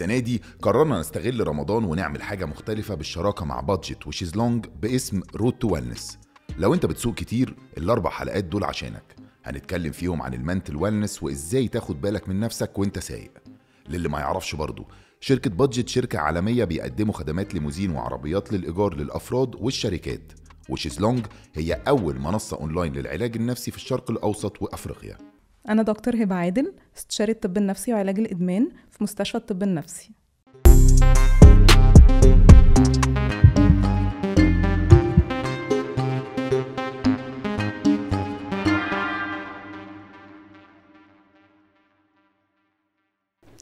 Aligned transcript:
السنة 0.00 0.18
دي 0.18 0.42
قررنا 0.62 1.00
نستغل 1.00 1.48
رمضان 1.48 1.84
ونعمل 1.84 2.22
حاجة 2.22 2.44
مختلفة 2.44 2.94
بالشراكة 2.94 3.44
مع 3.44 3.60
Budget 3.60 4.06
و 4.06 4.13
Shezlong 4.13 4.66
باسم 4.82 5.22
Road 5.36 5.52
to 5.52 5.68
Wellness 5.68 6.18
لو 6.58 6.74
انت 6.74 6.86
بتسوق 6.86 7.14
كتير 7.14 7.56
الأربع 7.78 8.10
حلقات 8.10 8.44
دول 8.44 8.64
عشانك. 8.64 9.16
هنتكلم 9.44 9.92
فيهم 9.92 10.22
عن 10.22 10.34
ال 10.34 10.40
mental 10.40 10.76
wellness 10.76 11.22
وإزاي 11.22 11.68
تاخد 11.68 12.00
بالك 12.00 12.28
من 12.28 12.40
نفسك 12.40 12.78
وانت 12.78 12.98
سايق. 12.98 13.32
للي 13.88 14.08
ما 14.08 14.20
يعرفش 14.20 14.54
برضه 14.54 14.86
شركة 15.20 15.50
Budget 15.50 15.88
شركة 15.88 16.18
عالمية 16.18 16.64
بيقدموا 16.64 17.14
خدمات 17.14 17.54
ليموزين 17.54 17.90
وعربيات 17.90 18.52
للإيجار 18.52 18.94
للأفراد 18.94 19.54
والشركات 19.54 20.32
و 20.68 20.74
Shezlong 20.74 21.26
هي 21.54 21.72
أول 21.88 22.18
منصة 22.18 22.56
أونلاين 22.56 22.92
للعلاج 22.92 23.36
النفسي 23.36 23.70
في 23.70 23.76
الشرق 23.76 24.10
الأوسط 24.10 24.62
وأفريقيا. 24.62 25.29
أنا 25.68 25.82
دكتور 25.82 26.22
هبة 26.22 26.34
عادل 26.34 26.72
استشاري 26.96 27.32
الطب 27.32 27.56
النفسي 27.56 27.92
وعلاج 27.94 28.18
الإدمان 28.18 28.70
في 28.90 29.04
مستشفى 29.04 29.36
الطب 29.36 29.62
النفسي 29.62 30.10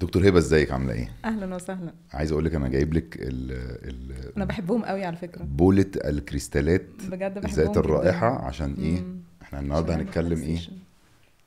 دكتور 0.03 0.29
هبة 0.29 0.39
إزيك 0.39 0.73
عاملة 0.73 0.93
إيه؟ 0.93 1.09
أهلا 1.25 1.55
وسهلا 1.55 1.93
عايز 2.13 2.33
أقول 2.33 2.45
لك 2.45 2.55
أنا 2.55 2.69
جايب 2.69 2.95
لك 2.95 3.17
ال 3.21 3.53
ال 3.89 4.33
أنا 4.37 4.45
بحبهم 4.45 4.85
قوي 4.85 5.05
على 5.05 5.17
فكرة 5.17 5.43
بولة 5.45 5.87
الكريستالات 6.05 6.87
بجد 7.11 7.39
بحبهم 7.39 7.57
ذات 7.65 7.77
الرائحة 7.77 8.45
عشان 8.45 8.75
إيه؟ 8.79 9.01
مم. 9.01 9.17
إحنا 9.43 9.61
النهارده 9.61 9.97
هنتكلم 9.97 10.43
إيه؟ 10.43 10.59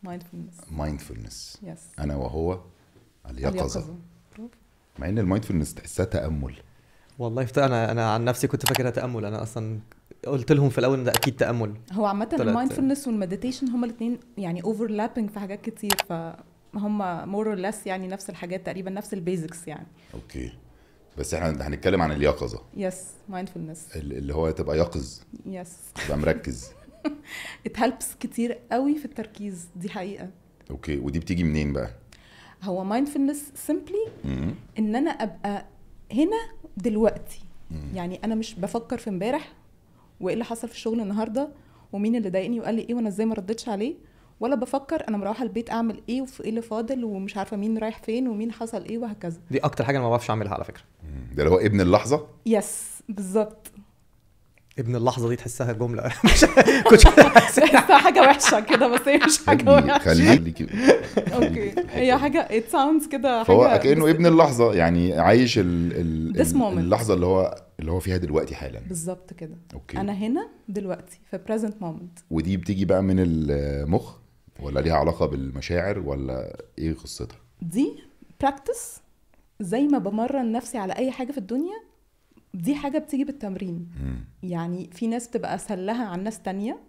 mindfulness 0.03 0.53
mindfulness 0.71 1.57
yes 1.63 1.80
أنا 1.99 2.15
وهو 2.15 2.59
اليقظة. 3.30 3.95
مع 4.99 5.09
إن 5.09 5.19
ال 5.19 5.24
mindfulness 5.24 5.73
تحسها 5.73 6.05
تأمل. 6.05 6.55
والله 7.19 7.45
فت... 7.45 7.58
أنا 7.58 7.91
أنا 7.91 8.13
عن 8.13 8.25
نفسي 8.25 8.47
كنت 8.47 8.66
فاكرها 8.66 8.89
تأمل. 8.89 9.25
أنا 9.25 9.43
أصلا 9.43 9.80
قلت 10.27 10.52
لهم 10.52 10.69
في 10.69 10.77
الأول 10.77 10.97
إن 10.97 11.03
ده 11.03 11.11
أكيد 11.11 11.35
تأمل. 11.35 11.73
هو 11.93 12.05
طلعت- 12.38 12.47
ال 12.47 12.52
mindfulness 12.52 13.08
وال 13.08 13.17
meditation 13.17 13.67
هما 13.69 13.85
الاثنين 13.85 14.19
يعني 14.38 14.63
overlapping 14.64 15.30
في 15.30 15.39
حاجات 15.39 15.61
كتير 15.61 15.95
فهم 16.09 17.30
more 17.30 17.50
or 17.50 17.55
less 17.55 17.88
يعني 17.88 18.08
نفس 18.08 18.30
الحاجات 18.30 18.65
تقريبا 18.65 18.89
نفس 18.89 19.13
ال 19.14 19.21
basics 19.21 19.67
يعني. 19.67 19.88
okay. 20.14 20.52
بس 21.17 21.33
إحنا 21.33 21.67
هنتكلم 21.67 22.02
عن 22.02 22.11
اليقظة. 22.11 22.61
yes 22.77 23.03
mindfulness 23.30 23.88
ال- 23.95 24.13
اللي 24.17 24.33
هو 24.36 24.52
تبقى 24.52 24.77
يقظ. 24.77 25.19
yes 25.45 25.73
تبقى 26.05 26.17
مركز. 26.17 26.69
it 27.66 27.80
helps 27.80 28.16
كتير 28.19 28.57
قوي 28.71 28.95
في 28.95 29.05
التركيز 29.05 29.67
دي 29.75 29.89
حقيقة 29.89 30.30
okay 30.72 30.97
ودي 30.97 31.19
بتيجي 31.19 31.43
منين 31.43 31.73
بقى؟ 31.73 31.89
هو 32.63 32.83
mindfulness 32.83 33.52
simply. 33.55 34.08
إن 34.80 34.95
أنا 34.95 35.11
أبقى 35.11 35.66
هنا 36.13 36.38
دلوقتي 36.77 37.41
مم. 37.71 37.91
يعني 37.95 38.19
أنا 38.23 38.35
مش 38.35 38.53
بفكر 38.55 38.97
في 38.97 39.09
امبارح 39.09 39.53
وإيه 40.21 40.33
اللي 40.33 40.45
حصل 40.45 40.67
في 40.67 40.73
الشغل 40.73 40.99
النهارده 40.99 41.49
ومين 41.93 42.16
اللي 42.16 42.30
ضايقني 42.30 42.59
وقال 42.59 42.75
لي 42.75 42.81
إيه 42.81 42.95
وأنا 42.95 43.08
إزاي 43.08 43.25
ما 43.25 43.36
ردتش 43.36 43.69
عليه 43.69 43.95
ولا 44.39 44.55
بفكر 44.55 45.08
أنا 45.08 45.17
مروحة 45.17 45.43
البيت 45.43 45.69
أعمل 45.69 46.02
إيه 46.09 46.21
وفي 46.21 46.43
إيه 46.43 46.49
اللي 46.49 46.61
فاضل 46.61 47.03
ومش 47.03 47.38
عارفة 47.38 47.58
مين 47.58 47.77
رايح 47.77 48.03
فين 48.03 48.27
ومين 48.27 48.52
حصل 48.52 48.83
إيه 48.83 48.97
وهكذا 48.97 49.39
دي 49.52 49.59
أكتر 49.59 49.83
حاجة 49.83 49.95
أنا 49.95 50.03
ما 50.03 50.09
بعرفش 50.09 50.30
أعملها 50.30 50.53
على 50.53 50.63
فكرة. 50.63 50.83
ده 51.33 51.43
اللي 51.43 51.55
هو 51.55 51.58
ابن 51.59 51.81
اللحظة 51.81 52.27
yes 52.45 53.03
بالظبط 53.09 53.71
ابن 54.81 54.95
اللحظة 54.95 55.29
دي 55.29 55.35
تحسها 55.35 55.71
جملة. 55.71 56.03
مش 56.25 56.45
كنت 56.89 57.01
تحسها 57.01 57.97
حاجة 57.97 58.21
وحشة 58.21 58.59
كده 58.59 58.87
بس 58.87 59.07
هي 59.07 59.17
مش 59.17 59.45
حاجة 59.45 59.71
وحشة. 59.71 59.97
خليكي 59.99 60.67
okay. 61.33 61.73
هي 61.89 62.17
حاجة. 62.17 62.39
it 62.52 62.64
sounds 62.69 63.08
كده 63.07 63.43
حاجة 63.43 63.77
كأنه 63.77 64.09
ابن 64.09 64.25
اللحظة 64.25 64.73
يعني 64.73 65.19
عايش 65.19 65.59
ال 65.59 65.65
ال 65.93 66.33
This 66.45 66.49
ال- 66.55 66.59
moment. 66.61 66.77
اللحظة 66.77 67.13
اللي 67.13 67.25
هو 67.25 67.55
اللي 67.80 67.91
هو 67.91 67.99
فيها 67.99 68.17
دلوقتي 68.17 68.55
حالا. 68.55 68.80
بالظبط 68.87 69.33
كده. 69.33 69.55
okay. 69.73 69.98
أنا 69.97 70.14
هنا 70.14 70.47
دلوقتي 70.70 71.20
في 71.31 71.39
present 71.49 71.83
moment. 71.83 72.21
ودي 72.31 72.58
بتيجي 72.58 72.86
بقى 72.86 73.03
من 73.03 73.15
المخ 73.20 74.14
ولا 74.59 74.80
ليها 74.80 74.95
علاقة 74.95 75.25
بالمشاعر؟ 75.25 75.99
ولا 75.99 76.61
إيه 76.80 76.93
قصتها؟ 76.93 77.37
دي 77.61 77.93
practice 78.42 79.02
زي 79.59 79.81
ما 79.87 79.97
بمرن 79.97 80.52
نفسي 80.52 80.77
على 80.77 80.93
أي 80.93 81.11
حاجة 81.11 81.31
في 81.31 81.37
الدنيا 81.37 81.90
دي 82.54 82.76
حاجة 82.76 82.98
بتيجي 82.98 83.23
بالتمرين. 83.23 83.88
مم. 84.04 84.26
يعني 84.50 84.89
في 84.94 85.08
ناس 85.08 85.28
بتبقى 85.28 85.56
اسهل 85.56 85.86
لها 85.86 86.06
عن 86.06 86.23
ناس 86.23 86.42
تانية 86.42 86.80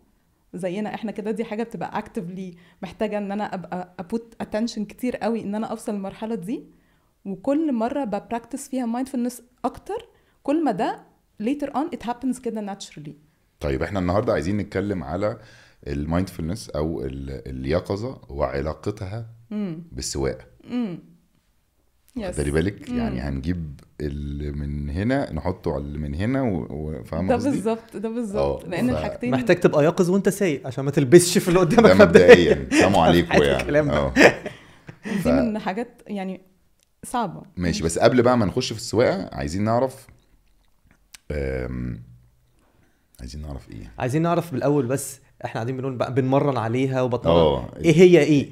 زينا 0.55 0.95
إحنا 0.95 1.12
كده 1.12 1.31
دي 1.31 1.45
حاجة 1.45 1.62
بتبقى 1.62 1.99
actively 1.98 2.54
محتاجة 2.83 3.19
إن 3.19 3.33
أنا 3.33 3.55
أبقى 3.55 3.95
put 3.98 4.34
attention 4.41 4.84
كتير 4.84 5.17
قوي 5.17 5.43
إن 5.43 5.55
أنا 5.55 5.67
أوصل 5.67 5.93
للمرحلة 5.95 6.34
دي. 6.34 6.62
وكل 7.25 7.73
مرة 7.73 8.05
ب 8.04 8.12
practice 8.12 8.69
فيها 8.69 8.87
mindfulness 8.87 9.43
أكتر 9.65 10.09
كل 10.43 10.65
ما 10.65 10.73
ده 10.73 11.00
later 11.43 11.67
on 11.69 11.97
it 11.97 12.06
happens 12.09 12.41
كده 12.41 12.75
naturally. 12.75 13.11
طيب 13.61 13.83
إحنا 13.83 13.99
النهارده 13.99 14.33
عايزين 14.33 14.56
نتكلم 14.56 15.05
على 15.05 15.39
ال 15.87 15.94
mindfulness 15.94 16.70
أو 16.71 17.00
ال- 17.03 17.49
اليقظة 17.49 18.21
وعلاقتها 18.29 19.27
امم 19.53 19.83
بالسواقة. 19.93 20.44
امم 20.71 20.99
yes 22.16 22.37
خدي 22.41 22.50
بالك؟ 22.50 22.91
مم. 22.91 22.99
يعني 22.99 23.21
هنجيب 23.21 23.81
اللي 24.00 24.50
من 24.53 24.91
هنا 24.91 25.33
نحطه 25.33 25.73
على 25.75 25.83
اللي 25.83 25.99
من 25.99 26.15
هنا 26.15 26.43
و- 26.43 26.67
وفاهم 26.71 27.28
ده 27.28 27.37
بالظبط 27.37 27.97
ده 27.97 28.09
بالظبط. 28.09 28.65
آه، 28.65 28.69
لأن 28.69 28.87
ف- 28.93 28.97
الحاجتين 28.99 29.31
محتاج 29.31 29.61
تبقى 29.61 29.84
يقظ 29.84 30.11
وانت 30.11 30.28
سايق 30.28 30.67
عشان 30.67 30.84
ما 30.84 30.91
تلبسش 30.91 31.39
في 31.39 31.49
اللي 31.49 31.59
قدامك 31.61 31.89
ده 31.89 31.95
مبدئيا. 31.95 32.67
سلام 32.71 32.97
عليكم 33.06 33.43
يعني. 33.43 33.56
الكلام 33.62 33.89
ده. 33.89 33.97
آه. 33.97 34.15
ف- 35.23 35.28
دي 35.28 35.33
من 35.41 35.59
حاجات 35.59 36.03
يعني 36.06 36.41
صعبة. 37.05 37.43
ماشي 37.56 37.83
بس 37.83 37.99
قبل 37.99 38.23
بقى 38.23 38.39
ما 38.39 38.47
نخش 38.47 38.73
في 38.73 38.79
السواقة 38.79 39.29
عايزين 39.33 39.65
نعرف 39.65 40.06
أم... 41.31 42.03
عايزين 43.21 43.43
نعرف 43.43 43.71
إيه؟ 43.71 43.93
عايزين 43.99 44.23
نعرف 44.23 44.53
بالأول 44.53 44.87
بس 44.87 45.21
إحنا 45.44 45.55
قاعدين 45.55 45.77
بنقول 45.77 45.97
بقى 45.97 46.15
بنمرن 46.15 46.56
عليها 46.56 47.03
وبتمرن. 47.03 47.37
آه. 47.37 47.71
إيه 47.77 47.94
هي 47.97 48.19
إيه؟ 48.23 48.50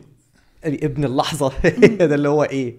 ابن 0.65 1.05
اللحظة. 1.05 1.53
ده 2.09 2.15
اللي 2.15 2.29
هو 2.29 2.43
إيه؟ 2.43 2.77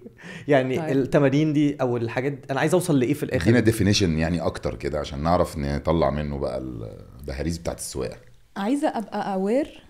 يعني 0.48 0.76
طيب. 0.76 0.88
التمارين 0.96 1.52
دي 1.52 1.76
أو 1.80 1.96
الحاجات 1.96 2.50
أنا 2.50 2.60
عايز 2.60 2.74
أوصل 2.74 2.98
لإيه 2.98 3.14
في 3.14 3.22
ادينا 3.26 3.38
الآخر 3.44 3.60
definition 3.60 4.18
يعني 4.18 4.40
أكتر 4.40 4.74
كده 4.74 4.98
عشان 5.00 5.22
نعرف 5.22 5.58
نطلع 5.58 6.10
منه 6.10 6.38
بقى 6.38 6.58
البهاريز 6.58 7.58
بتاعت 7.58 7.78
السواقة. 7.78 8.16
عايزة 8.56 8.88
أبقى 8.88 9.34
aware 9.34 9.82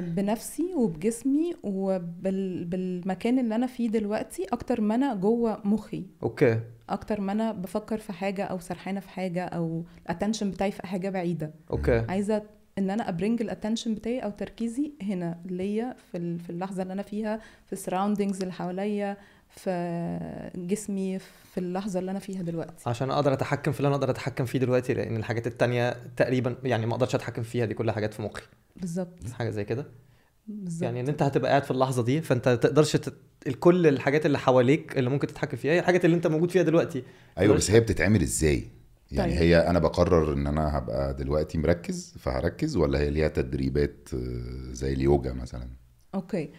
بنفسي 0.00 0.74
وبجسمي 0.76 1.54
وبالمكان 1.62 3.38
اللي 3.38 3.54
أنا 3.54 3.66
فيه 3.66 3.88
دلوقتي 3.88 4.44
أكتر 4.52 4.80
ما 4.80 4.94
أنا 4.94 5.14
جوه 5.14 5.60
مخي. 5.64 6.04
أوكي. 6.22 6.60
أكتر 6.90 7.20
ما 7.20 7.32
أنا 7.32 7.52
بفكر 7.52 7.98
في 7.98 8.12
حاجة 8.12 8.44
أو 8.44 8.58
سرحانة 8.58 9.00
في 9.00 9.08
حاجة 9.08 9.44
أو 9.44 9.84
ال 10.06 10.10
attention 10.10 10.50
بتاعي 10.50 10.70
في 10.70 10.86
حاجة 10.86 11.08
بعيدة. 11.10 11.50
أوكي. 11.70 12.04
عايزة 12.08 12.42
إن 12.78 12.90
أنا 12.90 13.08
ا 13.08 13.14
bring 13.14 13.42
ال 13.42 13.47
attention 13.47 13.94
بتاعي 13.94 14.18
أو 14.20 14.30
تركيزي 14.30 14.92
هنا 15.02 15.38
ليا 15.46 15.96
في 16.12 16.18
ال- 16.18 16.38
في 16.40 16.50
اللحظة 16.50 16.82
اللي 16.82 16.92
أنا 16.92 17.02
فيها 17.02 17.40
في 17.66 17.72
ال 17.72 17.77
surroundings 17.77 18.40
اللي 18.40 18.52
حواليا 18.52 19.16
في 19.50 20.50
جسمي 20.56 21.18
في 21.18 21.58
اللحظة 21.58 22.00
اللي 22.00 22.10
أنا 22.10 22.18
فيها 22.18 22.42
دلوقتي. 22.42 22.88
عشان 22.88 23.10
أقدر 23.10 23.32
أتحكم 23.32 23.72
في 23.72 23.78
اللي 23.80 23.88
أنا 23.88 23.96
أقدر 23.96 24.10
أتحكم 24.10 24.44
فيه 24.44 24.58
دلوقتي 24.58 24.94
لأن 24.94 25.16
الحاجات 25.16 25.46
التانية 25.46 25.96
تقريبا 26.16 26.56
يعني 26.64 26.86
ما 26.86 26.92
أقدرش 26.94 27.14
أتحكم 27.14 27.42
فيها 27.42 27.64
دي 27.64 27.74
كلها 27.74 27.94
حاجات 27.94 28.14
في 28.14 28.22
مخي. 28.22 28.42
بالظبط. 28.76 29.28
حاجة 29.32 29.50
زي 29.50 29.64
كده؟ 29.64 29.86
بالظبط. 30.48 30.82
يعني 30.82 31.00
إن 31.00 31.08
أنت 31.08 31.22
هتبقى 31.22 31.50
قاعد 31.50 31.64
في 31.64 31.70
اللحظة 31.70 32.04
دي 32.04 32.20
فأنت 32.22 32.48
تقدرش 32.48 32.92
تت... 32.96 33.14
كل 33.60 33.86
الحاجات 33.86 34.26
اللي 34.26 34.38
حواليك 34.38 34.98
اللي 34.98 35.10
ممكن 35.10 35.26
تتحكم 35.26 35.56
فيها 35.56 35.72
هي 35.72 35.78
الحاجات 35.78 36.04
اللي 36.04 36.16
أنت 36.16 36.26
موجود 36.26 36.50
فيها 36.50 36.62
دلوقتي. 36.62 37.02
أيوه 37.38 37.54
بس 37.56 37.70
هي 37.70 37.80
بتتعمل 37.80 38.22
إزاي؟ 38.22 38.64
يعني 39.12 39.32
طيب. 39.32 39.40
هي 39.42 39.56
أنا 39.70 39.78
بقرر 39.78 40.32
إن 40.32 40.46
أنا 40.46 40.78
هبقى 40.78 41.14
دلوقتي 41.14 41.58
مركز 41.58 42.14
فهركز 42.18 42.76
ولا 42.76 42.98
هي 42.98 43.10
ليها 43.10 43.28
تدريبات 43.28 44.08
آه، 44.14 44.72
زي 44.72 44.92
اليوجا 44.92 45.32
مثلا؟ 45.32 45.68
أوكي. 46.14 46.50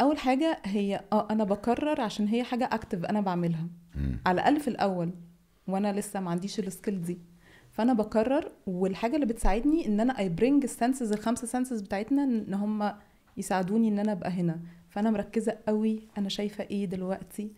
أول 0.00 0.18
حاجة 0.18 0.60
هي 0.64 1.04
آه 1.12 1.28
أنا 1.30 1.44
بكرر 1.44 2.00
عشان 2.00 2.26
هي 2.28 2.42
حاجة 2.44 2.68
active 2.72 3.04
أنا 3.04 3.20
بعملها. 3.20 3.66
مم. 3.94 4.20
على 4.26 4.34
الأقل 4.34 4.60
في 4.60 4.68
الأول 4.68 5.10
وأنا 5.68 5.92
لسه 6.00 6.20
ما 6.20 6.30
عنديش 6.30 6.58
ال 6.58 6.65
skill 6.65 7.02
دي. 7.02 7.18
فأنا 7.70 7.92
بكرر 7.92 8.52
والحاجة 8.66 9.14
اللي 9.14 9.26
بتساعدني 9.26 9.86
إن 9.86 10.00
أنا 10.00 10.18
أ 10.18 10.28
bring 10.28 10.64
ال 10.64 10.71
senses 10.71 11.12
الخمسة 11.12 11.46
senses 11.46 11.80
بتاعتنا 11.80 12.24
إن 12.24 12.54
هم 12.54 12.92
يساعدوني 13.36 13.88
إن 13.88 13.98
أنا 13.98 14.12
أبقى 14.12 14.30
هنا. 14.30 14.60
فأنا 14.88 15.10
مركزة 15.10 15.58
قوي 15.68 16.08
أنا 16.18 16.28
شايفة 16.28 16.64
إيه 16.64 16.84
دلوقتي؟ 16.84 17.52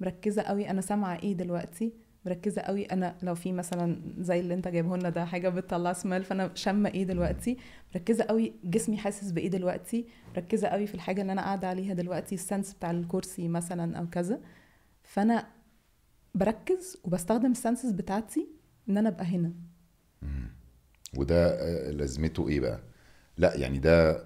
مركزة 0.00 0.42
قوي 0.42 0.70
أنا 0.70 0.80
سامعة 0.80 1.18
إيه 1.22 1.32
دلوقتي؟ 1.32 1.92
مركزة 2.28 2.62
قوي. 2.62 2.84
أنا 2.84 3.16
لو 3.22 3.34
في 3.34 3.52
مثلا 3.52 4.00
زي 4.18 4.40
اللي 4.40 4.54
أنت 4.54 4.68
جايبه 4.68 4.96
لنا 4.96 5.08
ده 5.10 5.24
حاجة 5.24 5.48
بتطلع 5.48 5.92
سمال 5.92 6.24
فأنا 6.24 6.50
شامة 6.54 6.88
إيه 6.88 7.04
دلوقتي؟ 7.04 7.56
مركزة 7.94 8.24
قوي. 8.24 8.52
جسمي 8.64 8.96
حاسس 8.96 9.30
بإيه 9.30 9.48
دلوقتي؟ 9.48 10.06
مركزة 10.36 10.68
قوي 10.68 10.86
في 10.86 10.94
الحاجة 10.94 11.20
اللي 11.22 11.32
أنا 11.32 11.42
قاعدة 11.42 11.68
عليها 11.68 11.94
دلوقتي 11.94 12.34
السنس 12.34 12.74
بتاع 12.74 12.90
الكرسي 12.90 13.48
مثلا 13.48 13.98
أو 13.98 14.06
كذا. 14.10 14.40
فأنا 15.02 15.46
بركز 16.34 16.98
وبستخدم 17.04 17.50
السنسز 17.50 17.90
بتاعتي 17.90 18.48
إن 18.88 18.98
أنا 18.98 19.08
أبقى 19.08 19.24
هنا. 19.24 19.52
وده 21.16 21.46
آه، 21.48 21.90
لازمته 21.90 22.48
إيه 22.48 22.60
بقى؟ 22.60 22.80
لا 23.38 23.56
يعني 23.56 23.78
ده 23.78 24.24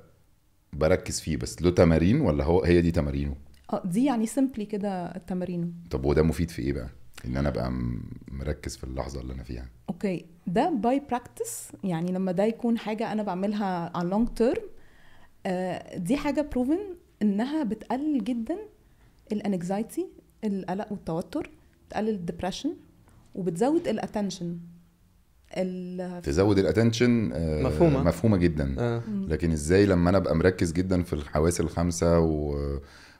بركز 0.72 1.20
فيه 1.20 1.36
بس 1.36 1.62
له 1.62 1.70
تمارين 1.70 2.20
ولا 2.20 2.44
هو 2.44 2.62
هي 2.62 2.80
دي 2.80 2.90
تمارينه؟ 2.90 3.36
آه 3.72 3.82
دي 3.84 4.04
يعني 4.04 4.26
simply 4.26 4.66
كده 4.66 5.16
التمارين. 5.16 5.74
طب 5.90 6.04
وده 6.04 6.22
مفيد 6.22 6.50
في 6.50 6.62
إيه 6.62 6.72
بقى؟ 6.72 6.88
إن 7.24 7.36
أنا 7.36 7.48
أبقى 7.48 7.72
مركز 8.28 8.76
في 8.76 8.84
اللحظة 8.84 9.20
اللي 9.20 9.32
أنا 9.32 9.42
فيها. 9.42 9.68
أوكي. 9.88 10.24
ده 10.46 10.70
by 10.70 11.02
practice 11.10 11.68
يعني 11.84 12.12
لما 12.12 12.32
ده 12.32 12.44
يكون 12.44 12.78
حاجة 12.78 13.12
أنا 13.12 13.22
بعملها 13.22 13.96
على 13.96 14.08
long 14.08 14.28
term 14.28 14.62
دي 15.96 16.16
حاجة 16.16 16.48
proven 16.52 16.78
إنها 17.22 17.62
بتقلل 17.64 18.24
جدا 18.24 18.56
ال 19.32 19.42
anxiety 19.42 20.06
القلق 20.44 20.92
والتوتر 20.92 21.50
بتقلل 21.88 22.08
ال 22.08 22.14
depression 22.14 22.72
وبتزود 23.34 23.88
ال 23.88 23.95
attention 23.95 24.58
ال 25.56 26.22
تزود 26.22 26.58
ال 26.58 26.65
attention 26.65 27.28
مفهومة. 27.62 28.02
مفهومة 28.02 28.36
جدا. 28.36 28.76
آه. 28.78 29.02
لكن 29.28 29.50
إزاي 29.52 29.86
لما 29.86 30.10
أنا 30.10 30.18
أبقى 30.18 30.36
مركز 30.36 30.72
جدا 30.72 31.02
في 31.02 31.12
الحواس 31.12 31.60
الخمسة 31.60 32.18
و... 32.20 32.56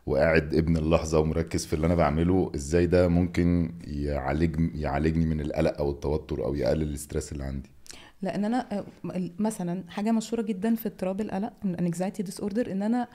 وقاعد 0.07 0.55
ابن 0.55 0.77
اللحظة 0.77 1.19
ومركز 1.19 1.67
في 1.67 1.73
اللي 1.73 1.87
أنا 1.87 1.95
بعمله 1.95 2.53
إزاي 2.55 2.87
ده 2.87 3.09
ممكن 3.09 3.75
يعالج 3.85 4.77
يعالجني 4.77 5.27
من 5.27 5.41
القلق 5.41 5.79
أو 5.79 5.91
التوتر 5.91 6.45
أو 6.45 6.55
يقلل 6.55 6.83
ال 6.83 6.90
stress 6.90 7.33
اللي 7.33 7.45
عندي؟ 7.45 7.71
لأن 8.23 8.45
أنا 8.45 8.67
آه، 8.79 8.85
مثلا 9.39 9.85
حاجة 9.89 10.13
مشهورة 10.13 10.43
جدا 10.43 10.75
في 10.75 10.89
اضطراب 10.89 11.21
القلق 11.21 11.53
ال 11.65 12.23
anxiety 12.23 12.41
disorder 12.41 12.73
إن 12.73 12.83
أنا 12.83 13.09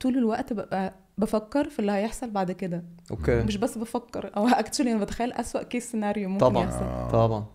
طول 0.00 0.18
الوقت 0.18 0.52
ببقى 0.52 0.94
بفكر 1.18 1.68
في 1.68 1.78
اللي 1.78 1.92
هيحصل 1.92 2.30
بعد 2.30 2.52
كده. 2.52 2.84
أوكي. 3.10 3.42
مش 3.42 3.56
بس 3.56 3.78
بفكر 3.78 4.30
أو 4.36 4.48
actually 4.60 4.92
أنا 4.92 5.00
بتخيل 5.00 5.32
أسوأ 5.32 5.62
case 5.62 5.90
scenario 5.92 6.28
ممكن 6.28 6.40
طبعا 6.46 6.64
يحصل. 6.64 6.84
آه. 6.84 7.10
طبعا. 7.10 7.46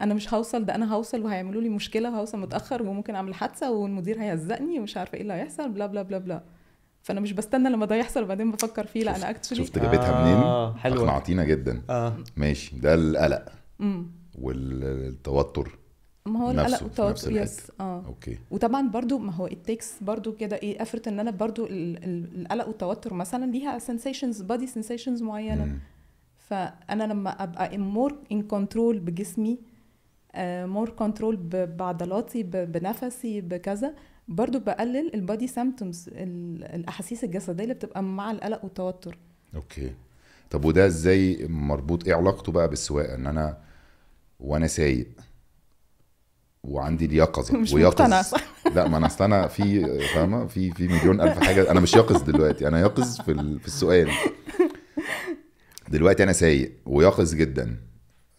أنا 0.00 0.14
مش 0.14 0.34
هوصل 0.34 0.64
ده 0.64 0.74
أنا 0.74 0.94
هوصل 0.94 1.22
وهيعملوا 1.24 1.62
لي 1.62 1.68
مشكلة 1.68 2.10
وهوصل 2.10 2.38
متأخر 2.38 2.82
وممكن 2.82 3.14
أعمل 3.14 3.34
حادثة 3.34 3.70
والمدير 3.72 4.22
هيهزقني 4.22 4.78
ومش 4.78 4.96
عارفة 4.96 5.14
إيه 5.16 5.22
اللي 5.22 5.32
هيحصل 5.32 5.68
بلا 5.68 5.86
بلا 5.86 6.02
بلا 6.02 6.18
بلا 6.18 6.42
فأنا 7.08 7.20
مش 7.20 7.32
بستنى 7.32 7.68
لما 7.70 7.86
ده 7.86 7.94
يحصل 7.94 8.22
وبعدين 8.22 8.50
بفكر 8.52 8.86
فيه. 8.86 9.04
لا 9.04 9.16
أنا 9.16 9.30
actually 9.30 9.64
شفت 9.64 9.78
جابتها 9.78 10.22
منين؟ 10.24 10.36
آه، 10.36 10.74
حلوة. 10.76 10.98
أقنعتينا 10.98 11.44
جدا. 11.44 11.82
آه. 11.90 12.16
ماشي. 12.36 12.76
ده 12.76 12.94
القلق 12.94 13.44
امم 13.80 14.06
والتوتر 14.38 15.78
ما 16.26 16.40
هو 16.44 16.52
نفسه 16.52 16.66
القلق 16.66 16.82
والتوتر. 16.82 17.32
yes 17.32 17.72
آه. 17.80 18.04
أوكي. 18.06 18.38
وطبعا 18.50 18.88
برضو 18.88 19.18
ما 19.18 19.32
هو 19.32 19.46
ال 19.46 19.52
attacks 19.52 19.92
برضو 20.02 20.32
كده 20.32 20.56
إيه 20.56 20.82
effort 20.82 21.08
إن 21.08 21.20
أنا 21.20 21.30
برضو 21.30 21.66
ال- 21.66 22.04
ال- 22.04 22.40
القلق 22.40 22.68
والتوتر 22.68 23.14
مثلا 23.14 23.50
ليها 23.50 23.78
sensations 23.78 24.34
body 24.36 24.66
sensations 24.78 25.22
معينة. 25.22 25.64
مم. 25.64 25.78
فأنا 26.48 27.04
لما 27.04 27.30
أبقى 27.42 27.78
more 27.78 28.14
in 28.32 28.42
control 28.42 28.98
بجسمي 28.98 29.58
more 30.44 30.90
control 30.90 31.36
بعضلاتي 31.78 32.42
بنفسي 32.42 33.40
بكذا 33.40 33.94
برضو 34.28 34.58
بقلل 34.58 35.14
ال 35.14 35.20
body 35.20 35.46
symptoms 35.46 36.10
الأحاسيس 36.14 37.24
الجسدية 37.24 37.62
اللي 37.62 37.74
بتبقى 37.74 38.02
مع 38.02 38.30
القلق 38.30 38.64
والتوتر. 38.64 39.18
أوكي. 39.56 39.92
طب 40.50 40.64
وده 40.64 40.86
إزاي 40.86 41.46
مربوط؟ 41.48 42.06
إيه 42.06 42.14
علاقته 42.14 42.52
بقى 42.52 42.68
بالسواقة؟ 42.68 43.14
إن 43.14 43.26
أنا 43.26 43.58
وأنا 44.40 44.66
سايق 44.66 45.08
وعندي 46.64 47.04
اليقظة. 47.04 47.56
مش 47.58 47.72
ويقظ؟ 47.72 48.34
لا 48.74 48.88
ما 48.88 48.96
أنا 48.96 49.06
أصل 49.06 49.24
أنا 49.24 49.46
في 49.48 49.80
فاهمة؟ 50.14 50.46
في 50.46 50.70
في 50.70 50.88
مليون 50.88 51.20
ألف 51.20 51.38
حاجة. 51.38 51.70
أنا 51.70 51.80
مش 51.80 51.94
يقظ 51.94 52.22
دلوقتي. 52.22 52.68
أنا 52.68 52.80
يقظ 52.80 53.20
في 53.20 53.32
ال- 53.32 53.60
في 53.60 53.66
السؤال. 53.66 54.10
دلوقتي 55.88 56.22
أنا 56.22 56.32
سايق 56.32 56.72
ويقظ 56.86 57.34
جدا. 57.34 57.76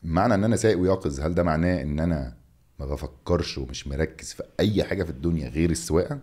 معنى 0.03 0.33
إن 0.33 0.43
أنا 0.43 0.55
سايق 0.55 0.79
ويقظ 0.79 1.19
هل 1.19 1.33
ده 1.33 1.43
معناه 1.43 1.81
إن 1.81 1.99
أنا 1.99 2.38
ما 2.79 2.85
بفكرش 2.85 3.57
ومش 3.57 3.87
مركز 3.87 4.33
في 4.33 4.43
أي 4.59 4.83
حاجة 4.83 5.03
في 5.03 5.09
الدنيا 5.09 5.49
غير 5.49 5.69
السواقة؟ 5.69 6.19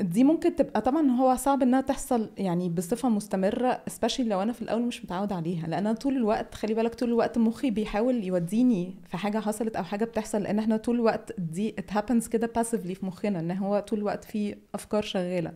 دي 0.00 0.24
ممكن 0.24 0.56
تبقى 0.56 0.80
طبعا 0.80 1.10
هو 1.10 1.36
صعب 1.36 1.62
إنها 1.62 1.80
تحصل 1.80 2.30
يعني 2.38 2.68
بصفة 2.68 3.08
مستمرة 3.08 3.82
especially 3.90 4.20
لو 4.20 4.42
أنا 4.42 4.52
في 4.52 4.62
الأول 4.62 4.82
مش 4.82 5.04
متعود 5.04 5.32
عليها. 5.32 5.66
لأن 5.66 5.86
أنا 5.86 5.92
طول 5.92 6.16
الوقت 6.16 6.54
خلي 6.54 6.74
بالك 6.74 6.94
طول 6.94 7.08
الوقت 7.08 7.38
مخي 7.38 7.70
بيحاول 7.70 8.24
يوديني 8.24 8.94
في 9.08 9.16
حاجة 9.16 9.38
حصلت 9.38 9.76
أو 9.76 9.84
حاجة 9.84 10.04
بتحصل 10.04 10.42
لأن 10.42 10.58
إحنا 10.58 10.76
طول 10.76 10.94
الوقت 10.96 11.40
دي 11.40 11.74
it 11.80 11.94
happens 11.94 12.28
كده 12.28 12.52
passively 12.58 12.92
في 12.92 13.06
مخنا 13.06 13.40
إن 13.40 13.50
هو 13.50 13.78
طول 13.80 13.98
الوقت 13.98 14.24
في 14.24 14.56
أفكار 14.74 15.02
شغالة. 15.02 15.52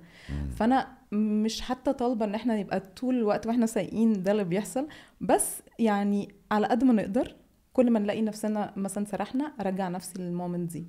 فأنا 0.57 0.89
مش 1.13 1.61
حتى 1.61 1.93
طالبة 1.93 2.25
إن 2.25 2.35
إحنا 2.35 2.61
نبقى 2.61 2.81
طول 2.81 3.15
الوقت 3.15 3.47
وإحنا 3.47 3.67
سايقين 3.67 4.23
ده 4.23 4.33
اللي 4.33 4.45
بيحصل 4.45 4.87
بس 5.21 5.63
يعني 5.79 6.29
على 6.51 6.67
قد 6.67 6.85
ما 6.85 6.93
نقدر 6.93 7.37
كل 7.73 7.91
ما 7.91 7.99
نلاقي 7.99 8.23
نفسنا 8.23 8.73
مثلا 8.77 9.05
سرحنا 9.05 9.53
أرجع 9.61 9.89
نفسي 9.89 10.13
لل 10.19 10.32
moment 10.32 10.73
دي. 10.73 10.87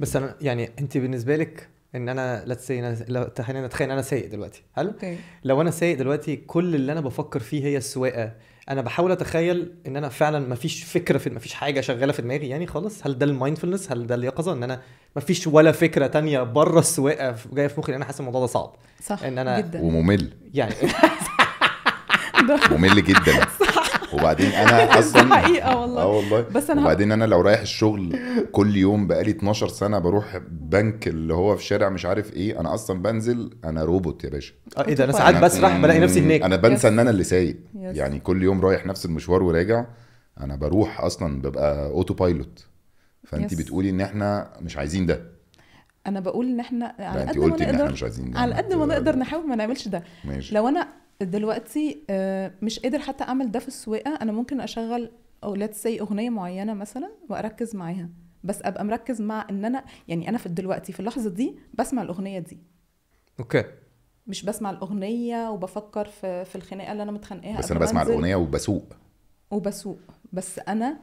بس 0.00 0.16
أنا 0.16 0.34
يعني 0.40 0.70
أنت 0.78 0.98
بالنسبة 0.98 1.36
لك 1.36 1.68
إن 1.94 2.08
أنا 2.08 2.44
let's 2.46 2.54
say 2.54 2.80
لو 3.08 3.28
خلينا 3.42 3.66
نتخيل 3.66 3.90
أنا 3.90 4.02
سايق 4.02 4.30
دلوقتي 4.30 4.62
هل 4.72 4.86
أوكي. 4.86 5.18
لو 5.44 5.60
أنا 5.60 5.70
سايق 5.70 5.98
دلوقتي 5.98 6.36
كل 6.36 6.74
اللي 6.74 6.92
أنا 6.92 7.00
بفكر 7.00 7.40
فيه 7.40 7.64
هي 7.64 7.76
السواقة 7.76 8.32
أنا 8.70 8.80
بحاول 8.80 9.12
أتخيل 9.12 9.74
إن 9.86 9.96
أنا 9.96 10.08
فعلا 10.08 10.48
مفيش 10.48 10.84
فكرة 10.84 11.18
في 11.18 11.30
مفيش 11.30 11.54
حاجة 11.54 11.80
شغالة 11.80 12.12
في 12.12 12.22
دماغي؟ 12.22 12.48
يعني 12.48 12.66
خالص 12.66 13.06
هل 13.06 13.18
ده 13.18 13.26
ال 13.26 13.31
mindfulness؟ 13.31 13.92
هل 13.92 14.06
ده 14.06 14.14
اليقظة؟ 14.14 14.52
إن 14.52 14.62
أنا 14.62 14.80
مفيش 15.16 15.46
ولا 15.46 15.72
فكرة 15.72 16.06
تانية 16.06 16.42
بره 16.42 16.78
السواقة 16.80 17.36
جاية 17.52 17.66
في 17.66 17.80
مخي؟ 17.80 17.92
لأن 17.92 17.96
أنا 18.00 18.04
حاسس 18.04 18.20
الموضوع 18.20 18.40
ده 18.40 18.46
صعب. 18.46 18.76
صح 19.02 19.22
إن 19.22 19.36
أنا- 19.44 19.58
جدا. 19.66 19.82
وممل. 19.82 20.32
يعني 20.54 20.74
ممل 22.70 23.04
جدا. 23.04 23.46
وبعدين 24.20 24.50
أنا 24.62 24.98
أصلا 24.98 25.34
حقيقة 25.36 25.80
والله. 25.80 26.02
آه 26.02 26.06
والله. 26.16 26.40
بس 26.40 26.70
أنا 26.70 26.80
وبعدين 26.80 27.12
أنا 27.12 27.24
لو 27.24 27.40
رايح 27.40 27.60
الشغل 27.60 28.18
كل 28.52 28.76
يوم 28.76 29.06
بقالي 29.06 29.30
12 29.30 29.68
سنة 29.68 29.98
بروح 29.98 30.36
بنك 30.50 31.08
اللي 31.08 31.34
هو 31.34 31.56
في 31.56 31.64
شارع 31.64 31.88
مش 31.88 32.06
عارف 32.06 32.32
إيه 32.32 32.60
أنا 32.60 32.74
أصلا 32.74 33.02
بنزل 33.02 33.50
أنا 33.64 33.84
روبوت 33.84 34.24
يا 34.24 34.30
باشا. 34.30 34.54
آه 34.78 34.84
إيه 34.88 34.94
ده؟ 34.94 35.04
أنا 35.04 35.12
ساعات 35.12 35.34
بسرح 35.36 35.76
بلاقي 35.80 36.00
نفسي 36.00 36.20
هناك. 36.20 36.42
أنا 36.42 36.56
بنسى. 36.56 36.88
إن 36.88 36.98
أنا 36.98 37.10
اللي 37.10 37.24
سايق. 37.24 37.56
يعني 37.74 38.20
كل 38.20 38.42
يوم 38.42 38.60
رايح 38.60 38.86
نفس 38.86 39.04
المشوار 39.04 39.42
وراجع 39.42 39.84
أنا 40.40 40.56
بروح 40.56 41.00
أصلا 41.00 41.42
ببقى 41.42 41.86
auto 41.86 42.14
pilot 42.14 42.66
فانت. 43.24 43.54
بتقولي 43.54 43.90
إن 43.90 44.00
إحنا 44.00 44.50
مش 44.60 44.76
عايزين 44.76 45.06
ده. 45.06 45.36
أنا 46.06 46.20
بقول 46.20 46.46
إن 46.46 46.60
إحنا 46.60 46.94
على 46.98 47.20
قد 47.24 47.38
ما 47.38 47.44
قلتي 47.44 47.64
إن 47.64 47.68
إحنا 47.68 47.78
نقدر 47.82 47.92
مش 47.92 48.02
عايزين 48.02 48.30
ده. 48.30 48.38
على 48.38 48.54
قد 48.54 48.72
ما 48.74 48.86
نقدر 48.86 49.16
نحاول 49.16 49.48
ما 49.48 49.56
نعملش 49.56 49.88
ده. 49.88 50.02
ماشي. 50.24 50.54
لو 50.54 50.68
أنا 50.68 50.88
دلوقتي 51.22 52.04
آه، 52.10 52.52
مش 52.62 52.78
قادر 52.78 52.98
حتى 52.98 53.24
أعمل 53.24 53.50
ده 53.50 53.58
في 53.58 53.68
السواقة. 53.68 54.18
أنا 54.22 54.32
ممكن 54.32 54.60
أشغل 54.60 55.10
أو 55.44 55.54
let's 55.54 55.82
say 55.82 56.00
أغنية 56.00 56.30
معينة 56.30 56.74
مثلا 56.74 57.10
وأركز 57.28 57.76
معاها. 57.76 58.08
بس 58.44 58.62
أبقى 58.62 58.84
مركز 58.84 59.22
مع 59.22 59.46
إن 59.50 59.64
أنا 59.64 59.84
يعني 60.08 60.28
أنا 60.28 60.38
في 60.38 60.48
دلوقتي 60.48 60.92
في 60.92 61.00
اللحظة 61.00 61.30
دي 61.30 61.58
بسمع 61.74 62.02
الأغنية 62.02 62.38
دي. 62.38 62.58
أوكي. 63.40 63.64
مش 64.26 64.44
بسمع 64.44 64.70
الأغنية 64.70 65.50
وبفكر 65.50 66.08
في 66.08 66.44
في 66.44 66.56
الخناقة 66.56 66.92
اللي 66.92 67.02
أنا 67.02 67.12
متخانقاها 67.12 67.58
بس 67.58 67.70
أنا 67.70 67.80
بسمع 67.80 68.02
الأغنية 68.02 68.36
وبسوق. 68.36 68.92
وبسوق. 69.50 69.98
بس 70.32 70.58
أنا 70.58 70.98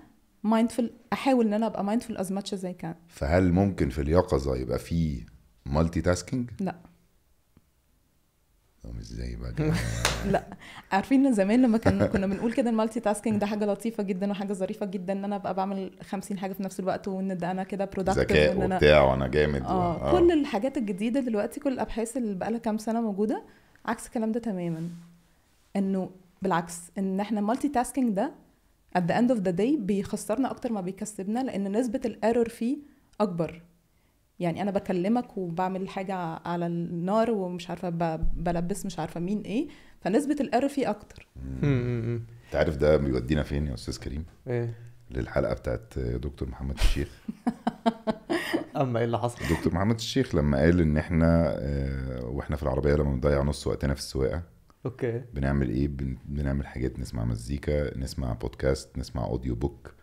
mindful 0.48 0.84
أحاول 1.14 1.46
إن 1.48 1.54
أنا 1.54 1.66
أبقى 1.66 1.84
mindful 1.86 2.20
as 2.20 2.32
much 2.32 2.56
as 2.56 2.74
I 2.74 2.79
can 2.79 2.96
فهل 3.08 3.52
ممكن 3.52 3.90
في 3.90 4.02
اليقظة 4.02 4.56
يبقى 4.56 4.80
في 4.80 5.26
multitasking 5.66 6.50
لا. 6.60 6.76
إزاي 9.02 9.36
بقى 9.36 9.54
كده؟ 9.58 9.74
لا 10.32 10.44
عارفين 10.92 11.34
زمان 11.34 11.62
لما 11.62 11.78
كنا 11.78 12.06
كنا 12.06 12.28
بنقول 12.28 12.54
كده 12.54 12.70
ال 12.70 13.00
multitasking 13.00 13.38
ده 13.42 13.46
حاجة 13.46 13.66
لطيفة 13.66 14.04
جدا 14.04 14.32
وحاجة 14.32 14.54
ظريفة 14.54 14.86
جدا 14.86 15.14
إن 15.14 15.24
أنا 15.26 15.36
أبقى 15.36 15.54
بعمل 15.54 15.92
50 16.02 16.38
حاجة 16.40 16.54
في 16.54 16.64
نفس 16.64 16.80
الوقت 16.80 17.08
وإن 17.08 17.38
ده 17.38 17.52
أنا 17.52 17.64
كده 17.64 17.86
productive 17.86 18.20
ذكاء 18.32 18.58
وبتاع 18.76 19.02
وأنا 19.04 19.28
جامد 19.28 19.62
و- 19.62 19.66
آه 19.66 20.12
كل 20.20 20.32
الحاجات 20.32 20.78
الجديدة 20.78 21.20
دلوقتي 21.20 21.60
كل 21.60 21.74
الأبحاث 21.74 22.18
اللي 22.18 22.36
بقى 22.36 22.52
لها 22.52 22.60
كام 22.60 22.78
سنة 22.78 23.02
موجودة 23.02 23.44
عكس 23.86 24.06
الكلام 24.08 24.32
ده 24.32 24.40
تماما. 24.40 24.90
إنه 25.76 26.10
بالعكس 26.42 26.76
إن 26.98 27.20
إحنا 27.20 27.42
multitasking 27.42 28.14
ده 28.16 28.32
at 28.98 29.02
the 29.02 29.14
end 29.14 29.30
of 29.36 29.38
the 29.40 29.52
day 29.58 29.78
بيخسرنا 29.80 30.52
أكتر 30.52 30.72
ما 30.72 30.82
بيكسبنا 30.82 31.40
لأن 31.44 31.78
نسبة 31.78 32.02
ال 32.06 32.13
error 32.13 32.50
فيه 32.50 32.78
أكبر. 33.22 33.62
يعني 34.40 34.62
أنا 34.62 34.72
بكلمك 34.72 35.38
وبعمل 35.38 35.90
حاجة 35.90 36.16
على 36.46 36.68
النار 36.68 37.32
ومش 37.32 37.70
عارفة 37.70 37.90
بلبس 38.36 38.86
مش 38.86 39.00
عارفة 39.00 39.20
مين 39.20 39.42
إيه 39.42 39.68
فنسبة 40.02 40.36
ال 40.40 40.45
error 40.45 40.70
فيه 40.70 40.90
أكتر. 40.90 41.28
امم 41.64 42.22
أنت 42.46 42.56
عارف 42.56 42.78
ده 42.78 42.98
بيودينا 42.98 43.44
فين 43.44 43.68
يا 43.68 43.74
أستاذ 43.74 44.00
كريم؟ 44.00 44.26
إيه؟ 44.48 44.74
للحلقة 45.12 45.54
بتاعت 45.54 46.00
دكتور 46.00 46.50
محمد 46.50 46.76
الشيخ. 46.78 47.08
أما 48.78 49.00
إيه 49.00 49.06
اللي 49.06 49.20
حصل؟ 49.20 49.56
دكتور 49.56 49.74
محمد 49.74 49.96
الشيخ 49.96 50.36
لما 50.36 50.58
قال 50.60 50.82
إن 50.82 50.98
إحنا 50.98 51.56
آه، 51.58 52.26
وإحنا 52.26 52.56
في 52.56 52.64
العربية 52.64 52.96
لما 52.96 53.12
بنضيع 53.14 53.42
نص 53.44 53.68
وقتنا 53.68 53.94
في 53.94 54.00
السواقة 54.00 54.44
أوكي. 54.86 55.22
بنعمل 55.34 55.70
إيه؟ 55.70 55.88
بن- 55.88 56.18
بنعمل 56.26 56.68
حاجات 56.68 57.00
نسمع 57.00 57.26
مزيكا 57.26 57.98
نسمع 57.98 58.34
بودكاست 58.34 58.98
نسمع 58.98 59.26
audio 59.26 59.56
book 59.56 59.94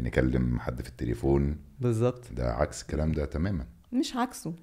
نكلم 0.00 0.60
حد 0.60 0.82
في 0.82 0.88
التليفون. 0.88 1.56
بالظبط. 1.80 2.24
ده 2.32 2.52
عكس 2.52 2.82
الكلام 2.82 3.12
ده 3.12 3.24
تماما. 3.24 3.66
مش 3.92 4.16
عكسه. 4.16 4.54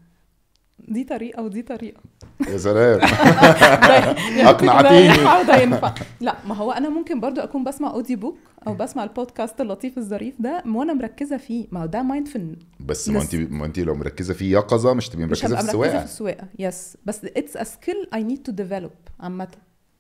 دي 0.79 1.03
طريقة 1.03 1.43
ودي 1.43 1.61
طريقة. 1.61 2.01
يا 2.49 2.57
سلام. 2.57 2.99
يعني 4.37 4.49
أقنعتيني. 4.49 5.47
ده 5.47 5.61
ينفع 5.61 5.93
لا 6.21 6.35
ما 6.47 6.55
هو 6.55 6.71
أنا 6.71 6.89
ممكن 6.89 7.19
برضو 7.19 7.41
أكون 7.41 7.63
بسمع 7.63 7.91
audio 7.91 8.17
book 8.17 8.38
أو 8.67 8.75
بسمع 8.75 9.03
البودكاست 9.03 9.61
اللطيف 9.61 9.97
الظريف 9.97 10.41
ده 10.41 10.63
وأنا 10.67 10.93
مركزة 10.93 11.37
فيه. 11.37 11.67
ما 11.71 11.81
هو 11.81 11.85
ده 11.85 12.03
mindful 12.03 12.63
بس 12.79 13.09
ما 13.09 13.21
انت. 13.21 13.35
ما 13.35 13.65
انت 13.65 13.79
لو 13.79 13.95
مركزة 13.95 14.33
في 14.33 14.51
يقظه 14.51 14.93
مش 14.93 15.09
تبقي 15.09 15.25
مركزة 15.25 15.47
في 15.47 15.53
مركزة 15.53 15.65
في 15.65 15.69
السواقة. 15.69 16.03
السواقه 16.03 16.47
yes 16.59 16.97
بس 17.05 17.25
it's 17.25 17.57
a 17.57 17.63
skill 17.63 18.07
I 18.13 18.23
need 18.23 18.43
to 18.43 18.51
develop 18.51 18.91
عامة. 19.19 19.47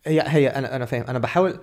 هي 0.05 0.23
هي 0.27 0.47
أنا 0.47 0.75
أنا 0.75 0.85
فاهم. 0.85 1.03
أنا 1.03 1.19
بحاول 1.19 1.59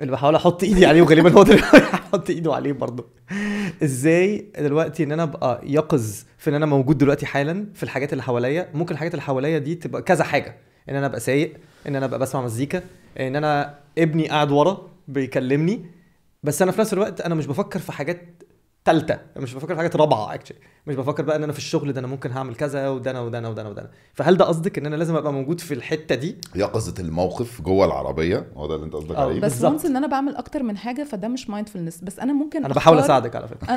اللي 0.00 0.12
بحاول 0.12 0.34
أحط 0.34 0.62
إيدي 0.64 0.86
عليه 0.86 1.02
وغالبا 1.02 1.30
هو 1.32 1.42
دلوقتي 1.42 1.76
هحط 1.76 2.30
إيده 2.30 2.54
عليه 2.54 2.72
برضه. 2.72 3.06
إزاي 3.82 4.46
دلوقتي 4.58 5.02
إن 5.02 5.12
أنا 5.12 5.22
أبقى 5.22 5.60
يقظ 5.64 6.24
في 6.38 6.50
إن 6.50 6.54
أنا 6.54 6.66
موجود 6.66 6.98
دلوقتي 6.98 7.26
حالا 7.26 7.66
في 7.74 7.82
الحاجات 7.82 8.12
اللي 8.12 8.22
حواليا؟ 8.22 8.68
ممكن 8.74 8.94
الحاجات 8.94 9.14
اللي 9.14 9.22
حواليا 9.22 9.58
دي 9.58 9.74
تبقى 9.74 10.02
كذا 10.02 10.24
حاجة. 10.24 10.56
إن 10.88 10.96
أنا 10.96 11.06
أبقى 11.06 11.20
سايق 11.20 11.52
إن 11.88 11.96
أنا 11.96 12.06
أبقى 12.06 12.18
بسمع 12.18 12.42
مزيكا 12.42 12.82
إن 13.20 13.36
أنا 13.36 13.78
ابني 13.98 14.28
قاعد 14.28 14.50
ورا 14.50 14.88
بيكلمني. 15.08 15.86
بس 16.42 16.62
أنا 16.62 16.72
في 16.72 16.80
نفس 16.80 16.92
الوقت 16.92 17.20
أنا 17.20 17.34
مش 17.34 17.46
بفكر 17.46 17.78
في 17.78 17.92
حاجات 17.92 18.42
تالتة. 18.86 19.18
مش 19.36 19.54
بفكر 19.54 19.68
في 19.74 19.76
حاجات 19.76 19.96
رابعة 19.96 20.34
actually 20.34 20.58
مش 20.86 20.94
بفكر 20.94 21.22
بقى 21.22 21.36
إن 21.36 21.42
أنا 21.42 21.52
في 21.52 21.58
الشغل 21.58 21.92
ده 21.92 22.00
أنا 22.00 22.06
ممكن 22.06 22.32
هعمل 22.32 22.54
كذا 22.54 22.88
وده 22.88 23.10
أنا 23.10 23.20
وده 23.20 23.38
أنا 23.38 23.48
وده 23.48 23.62
أنا 23.62 23.70
وده 23.70 23.80
أنا. 23.82 23.90
فهل 24.14 24.36
ده 24.36 24.44
قصدك 24.44 24.78
إن 24.78 24.86
أنا 24.86 24.96
لازم 24.96 25.16
أبقى 25.16 25.32
موجود 25.32 25.60
في 25.60 25.74
الحتة 25.74 26.14
دي؟ 26.14 26.36
يقظه 26.54 26.94
الموقف 27.02 27.62
جوه 27.62 27.86
العربية 27.86 28.46
هو 28.56 28.66
ده 28.66 28.74
اللي 28.74 28.86
أنت 28.86 28.94
قصدك 28.94 29.16
آه، 29.16 29.24
عليه؟ 29.24 29.40
بس 29.40 29.52
بالظبط. 29.52 29.72
وانس 29.72 29.84
إن 29.86 29.96
أنا 29.96 30.06
بعمل 30.06 30.36
أكتر 30.36 30.62
من 30.62 30.76
حاجة 30.76 31.02
فده 31.02 31.28
مش 31.28 31.50
mindfulness 31.50 32.00
بس 32.00 32.18
أنا 32.18 32.32
ممكن 32.32 32.64
أنا 32.64 32.74
بحاول 32.74 32.98
أساعدك 32.98 33.36
على 33.36 33.48
فكرة. 33.48 33.76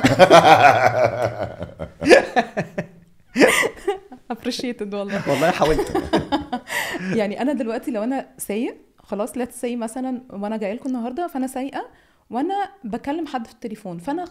appreciated 4.32 4.94
والله. 4.94 5.22
والله 5.30 5.50
حاولت. 5.50 5.92
يعني 7.18 7.42
أنا 7.42 7.52
دلوقتي 7.52 7.90
لو 7.90 8.02
أنا 8.02 8.26
سايق 8.38 8.76
خلاص 8.98 9.36
let's 9.36 9.60
say 9.60 9.76
مثلا 9.76 10.22
وأنا 10.30 10.56
جاية 10.56 10.72
لكم 10.72 10.88
النهارده 10.88 11.26
فأنا 11.26 11.46
سايقة 11.46 11.86
وأنا 12.30 12.54
بكلم 12.84 13.26
حد 13.26 13.46
في 13.46 13.52
التليفون 13.52 13.98
فأنا 13.98 14.24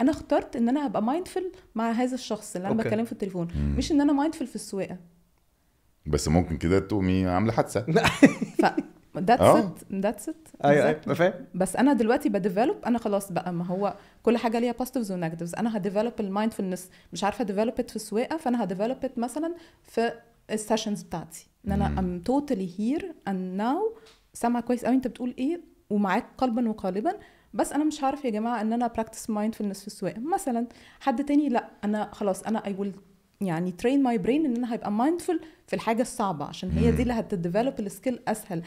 أنا 0.00 0.10
اخترت 0.10 0.56
إن 0.56 0.68
أنا 0.68 0.86
هبقى 0.86 1.02
mindful 1.02 1.56
مع 1.74 1.90
هذا 1.90 2.14
الشخص 2.14 2.56
اللي 2.56 2.68
أنا 2.68 2.74
okay. 2.76 2.88
بتكلم 2.88 3.04
في 3.04 3.12
التليفون 3.12 3.48
مم. 3.54 3.74
مش 3.78 3.92
إن 3.92 4.00
أنا 4.00 4.12
mindful 4.12 4.44
في 4.44 4.54
السواقة 4.54 4.96
بس 6.06 6.28
ممكن 6.28 6.56
كده 6.58 6.78
تقومي 6.78 7.26
عاملة 7.26 7.52
حادثة 7.52 7.80
ف 8.62 8.64
آه. 9.30 9.74
it 9.74 10.04
that's 10.04 10.28
it 10.28 10.64
أيوه 10.64 10.86
أيوه 10.86 11.14
فاهم 11.14 11.32
بس 11.54 11.76
أنا 11.76 11.92
دلوقتي 11.92 12.28
ب 12.28 12.34
develop 12.34 12.76
أنا 12.86 12.98
خلاص 12.98 13.32
بقى 13.32 13.52
ما 13.52 13.66
هو 13.66 13.94
كل 14.22 14.36
حاجة 14.36 14.58
ليها 14.58 14.72
positives 14.72 15.10
و 15.10 15.14
negatives 15.14 15.54
أنا 15.54 15.76
ه 15.76 15.81
develop 15.81 16.12
ال 16.20 16.26
mindfulness 16.26 16.90
مش 17.12 17.24
عارفة 17.24 17.44
develop 17.44 17.88
في 17.88 17.96
السواقة 17.96 18.36
فأنا 18.36 18.64
ه 18.64 18.68
develop 18.68 18.96
مثلا 19.16 19.54
في 19.82 20.12
ال 20.50 20.56
sessions 20.56 21.02
بتاعتي 21.02 21.48
إن 21.66 21.72
أنا. 21.72 21.98
I'm 21.98 22.20
totally 22.20 22.70
here 22.78 23.14
and 23.28 23.56
now 23.56 23.94
سامعة 24.32 24.62
كويس 24.62 24.84
قوي 24.84 24.94
أنت 24.94 25.06
بتقول 25.06 25.34
إيه 25.38 25.60
ومعاك 25.90 26.26
قلبا 26.38 26.68
وقالبا 26.68 27.12
بس 27.54 27.72
أنا 27.72 27.84
مش 27.84 28.02
عارف 28.02 28.24
يا 28.24 28.30
جماعة 28.30 28.60
إن 28.60 28.72
أنا 28.72 28.86
practice 28.86 29.30
mindfulness 29.30 29.80
في 29.80 29.86
السواقة. 29.86 30.20
مثلا 30.20 30.66
حد 31.00 31.24
تاني 31.24 31.48
لأ 31.48 31.68
أنا 31.84 32.08
خلاص 32.12 32.42
أنا 32.42 32.66
I 32.66 32.74
will 32.78 32.92
يعني 33.40 33.72
train 33.72 34.02
my 34.02 34.18
brain 34.18 34.44
إن 34.44 34.56
أنا 34.56 34.72
هيبقى 34.72 34.92
mindful 34.92 35.40
في 35.66 35.76
الحاجة 35.76 36.02
الصعبة 36.02 36.44
عشان 36.44 36.70
هي. 36.70 36.90
دي 36.92 37.02
اللي 37.02 37.12
هت 37.12 37.27
develop 37.27 37.80
ال 37.80 37.87
skill 37.87 38.20
أسهل. 38.28 38.62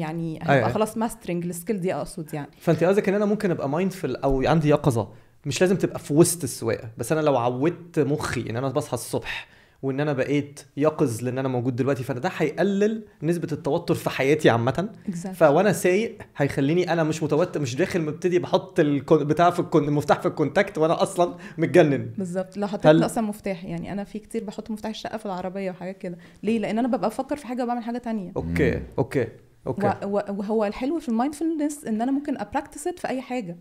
يعني 0.00 0.42
أيوة. 0.42 0.54
هيبقى 0.54 0.70
خلاص 0.70 0.96
mastering 0.96 1.44
ال 1.46 1.52
skill 1.52 1.80
دي 1.80 1.94
أقصد 1.94 2.34
يعني. 2.34 2.50
فانت 2.58 2.84
قصدك 2.84 3.08
إن 3.08 3.14
أنا 3.14 3.24
ممكن 3.24 3.50
أبقى 3.50 3.68
mindful 3.68 4.24
أو 4.24 4.42
عندي 4.46 4.68
يقظة؟ 4.68 5.08
مش 5.46 5.60
لازم 5.60 5.76
تبقى 5.76 5.98
في 5.98 6.14
وسط 6.14 6.42
السواقة. 6.42 6.90
بس 6.98 7.12
أنا 7.12 7.20
لو 7.20 7.36
عودت 7.36 7.98
مخي 7.98 8.50
إن 8.50 8.56
أنا 8.56 8.68
بصحى 8.68 8.94
الصبح 8.94 9.48
وإن 9.82 10.00
أنا 10.00 10.12
بقيت 10.12 10.60
يقظ 10.76 11.22
لأن 11.22 11.38
أنا 11.38 11.48
موجود 11.48 11.76
دلوقتي 11.76 12.04
فده 12.04 12.20
ده 12.20 12.30
هيقلل 12.36 13.04
نسبة 13.22 13.48
التوتر 13.52 13.94
في 13.94 14.10
حياتي 14.10 14.50
عامة. 14.50 14.88
Exactly. 15.08 15.28
فو 15.28 15.50
أنا 15.50 15.72
سايق 15.72 16.18
هيخليني 16.36 16.92
أنا 16.92 17.04
مش 17.04 17.22
متوتر 17.22 17.60
مش 17.60 17.76
داخل 17.76 18.02
مبتدي 18.02 18.38
بحط 18.38 18.80
الكون 18.80 19.24
بتاع 19.24 19.50
في 19.50 19.60
الكون 19.60 19.84
المفتاح 19.84 20.20
في 20.20 20.28
الكونتاكت 20.28 20.78
وأنا 20.78 21.02
أصلا 21.02 21.34
متجنن. 21.58 22.10
بالظبط. 22.18 22.56
لو 22.56 22.66
حطيت 22.66 22.86
هل- 22.86 23.04
أصلا 23.04 23.24
مفتاح 23.24 23.64
يعني 23.64 23.92
أنا 23.92 24.04
في 24.04 24.18
كتير 24.18 24.44
بحط 24.44 24.70
مفتاح 24.70 24.90
الشقة 24.90 25.18
في 25.18 25.26
العربية 25.26 25.70
وحاجات 25.70 25.98
كده. 25.98 26.18
ليه؟ 26.42 26.58
لأن 26.58 26.78
أنا 26.78 26.88
ببقى 26.88 27.08
بفكر 27.10 27.36
في 27.36 27.46
حاجة 27.46 27.62
وبعمل 27.64 27.82
حاجة 27.82 27.98
تانية. 27.98 28.32
أوكي 28.36 28.82
أوكي 28.98 29.28
أوكي. 29.66 29.92
وهو 30.04 30.64
الحلو 30.64 30.98
في 30.98 31.08
ال 31.08 31.14
mindfulness 31.14 31.84
إن 31.84 32.02
أنا 32.02 32.12
ممكن 32.12 32.38
ا 32.38 32.44
practice 32.44 32.88
في 32.88 33.08
أي 33.08 33.20
حاجة. 33.20 33.56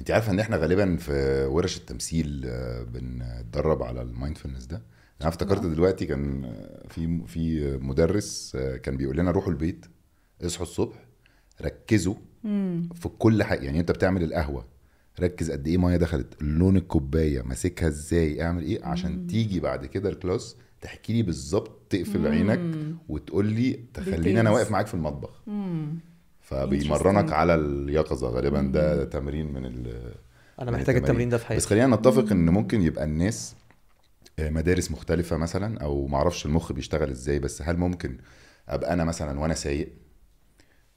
انت 0.00 0.10
عارفة 0.10 0.32
ان 0.32 0.40
إحنا 0.40 0.56
غالبا 0.56 0.96
في 0.96 1.44
ورش 1.50 1.76
التمثيل 1.76 2.42
آه، 2.46 2.82
بنتدرب 2.82 3.82
على 3.82 4.02
ال 4.02 4.07
mindfulness 4.07 4.66
ده. 4.66 4.82
أنا 5.20 5.28
افتكرت 5.28 5.64
آه. 5.64 5.68
دلوقتي 5.68 6.06
كان 6.06 6.52
في 6.88 7.20
في 7.26 7.76
مدرس 7.82 8.56
آه، 8.56 8.76
كان 8.76 8.96
بيقول 8.96 9.16
لنا 9.16 9.30
روحوا 9.30 9.50
البيت 9.52 9.86
اصحوا 10.42 10.66
الصبح 10.66 10.96
ركزوا 11.62 12.14
في 12.94 13.08
كل 13.18 13.42
حاجة. 13.42 13.64
يعني 13.64 13.80
انت 13.80 13.90
بتعمل 13.90 14.22
القهوة 14.22 14.64
ركز 15.20 15.50
قد 15.50 15.68
إيه 15.68 15.78
مية 15.78 15.96
دخلت 15.96 16.42
لون 16.42 16.76
الكوباية 16.76 17.42
ماسكها 17.42 17.88
إزاي 17.88 18.42
اعمل 18.42 18.62
إيه؟ 18.62 18.84
عشان 18.84 19.12
مم. 19.18 19.26
تيجي 19.26 19.60
بعد 19.60 19.86
كده 19.86 20.08
الكلاس 20.08 20.56
تحكي 20.80 21.12
لي 21.12 21.22
بالظبط 21.22 21.86
تقفل 21.90 22.26
عينك 22.26 22.60
وتقول 23.08 23.46
لي 23.46 23.80
تخليني. 23.94 24.40
أنا 24.40 24.50
واقف 24.50 24.70
معاك 24.70 24.86
في 24.86 24.94
المطبخ. 24.94 25.42
امم 25.48 25.98
فبيمرنك. 26.50 27.32
على 27.32 27.54
اليقظة. 27.54 28.28
غالبا 28.28 28.60
ده 28.60 29.04
تمرين 29.04 29.52
من 29.52 29.66
ال 29.66 30.14
أنا 30.60 30.70
محتاج 30.70 30.96
التمارين. 30.96 31.04
التمرين 31.04 31.28
ده 31.28 31.38
في 31.38 31.44
بس 31.44 31.48
حياتي 31.48 31.66
خلينا 31.66 31.96
نتفق 31.96 32.32
إن 32.32 32.50
ممكن 32.50 32.82
يبقى 32.82 33.04
الناس 33.04 33.54
آه، 34.38 34.50
مدارس 34.50 34.90
مختلفة 34.90 35.36
مثلا 35.36 35.80
أو 35.80 36.06
معرفش 36.06 36.46
المخ 36.46 36.72
بيشتغل 36.72 37.10
إزاي 37.10 37.38
بس 37.38 37.62
هل 37.62 37.76
ممكن 37.76 38.16
أبقى 38.68 38.92
أنا 38.92 39.04
مثلا 39.04 39.40
وأنا 39.40 39.54
سايق؟ 39.54 39.92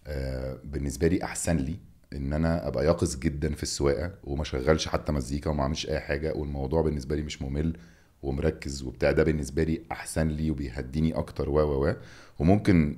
آه، 0.07 0.57
بالنسبة 0.63 1.07
لي 1.07 1.23
أحسن 1.23 1.57
لي 1.57 1.75
إن 2.13 2.33
أنا 2.33 2.67
أبقى 2.67 2.85
يقظ 2.85 3.15
جدا 3.19 3.53
في 3.55 3.63
السواقة 3.63 4.11
وما 4.23 4.43
شغلش 4.43 4.87
حتى 4.87 5.11
مزيكا 5.11 5.49
وما 5.49 5.61
أعملش 5.61 5.89
أي 5.89 5.99
حاجة 5.99 6.33
والموضوع 6.35 6.81
بالنسبة 6.81 7.15
لي 7.15 7.21
مش 7.21 7.41
ممل 7.41 7.77
ومركز 8.23 8.83
وبتاع. 8.83 9.11
ده 9.11 9.23
بالنسبة 9.23 9.63
لي 9.63 9.81
أحسن 9.91 10.27
لي 10.27 10.51
وبيهديني 10.51 11.13
أكتر 11.13 11.49
و 11.49 11.59
و 11.59 11.87
و. 11.89 11.93
وممكن 12.39 12.97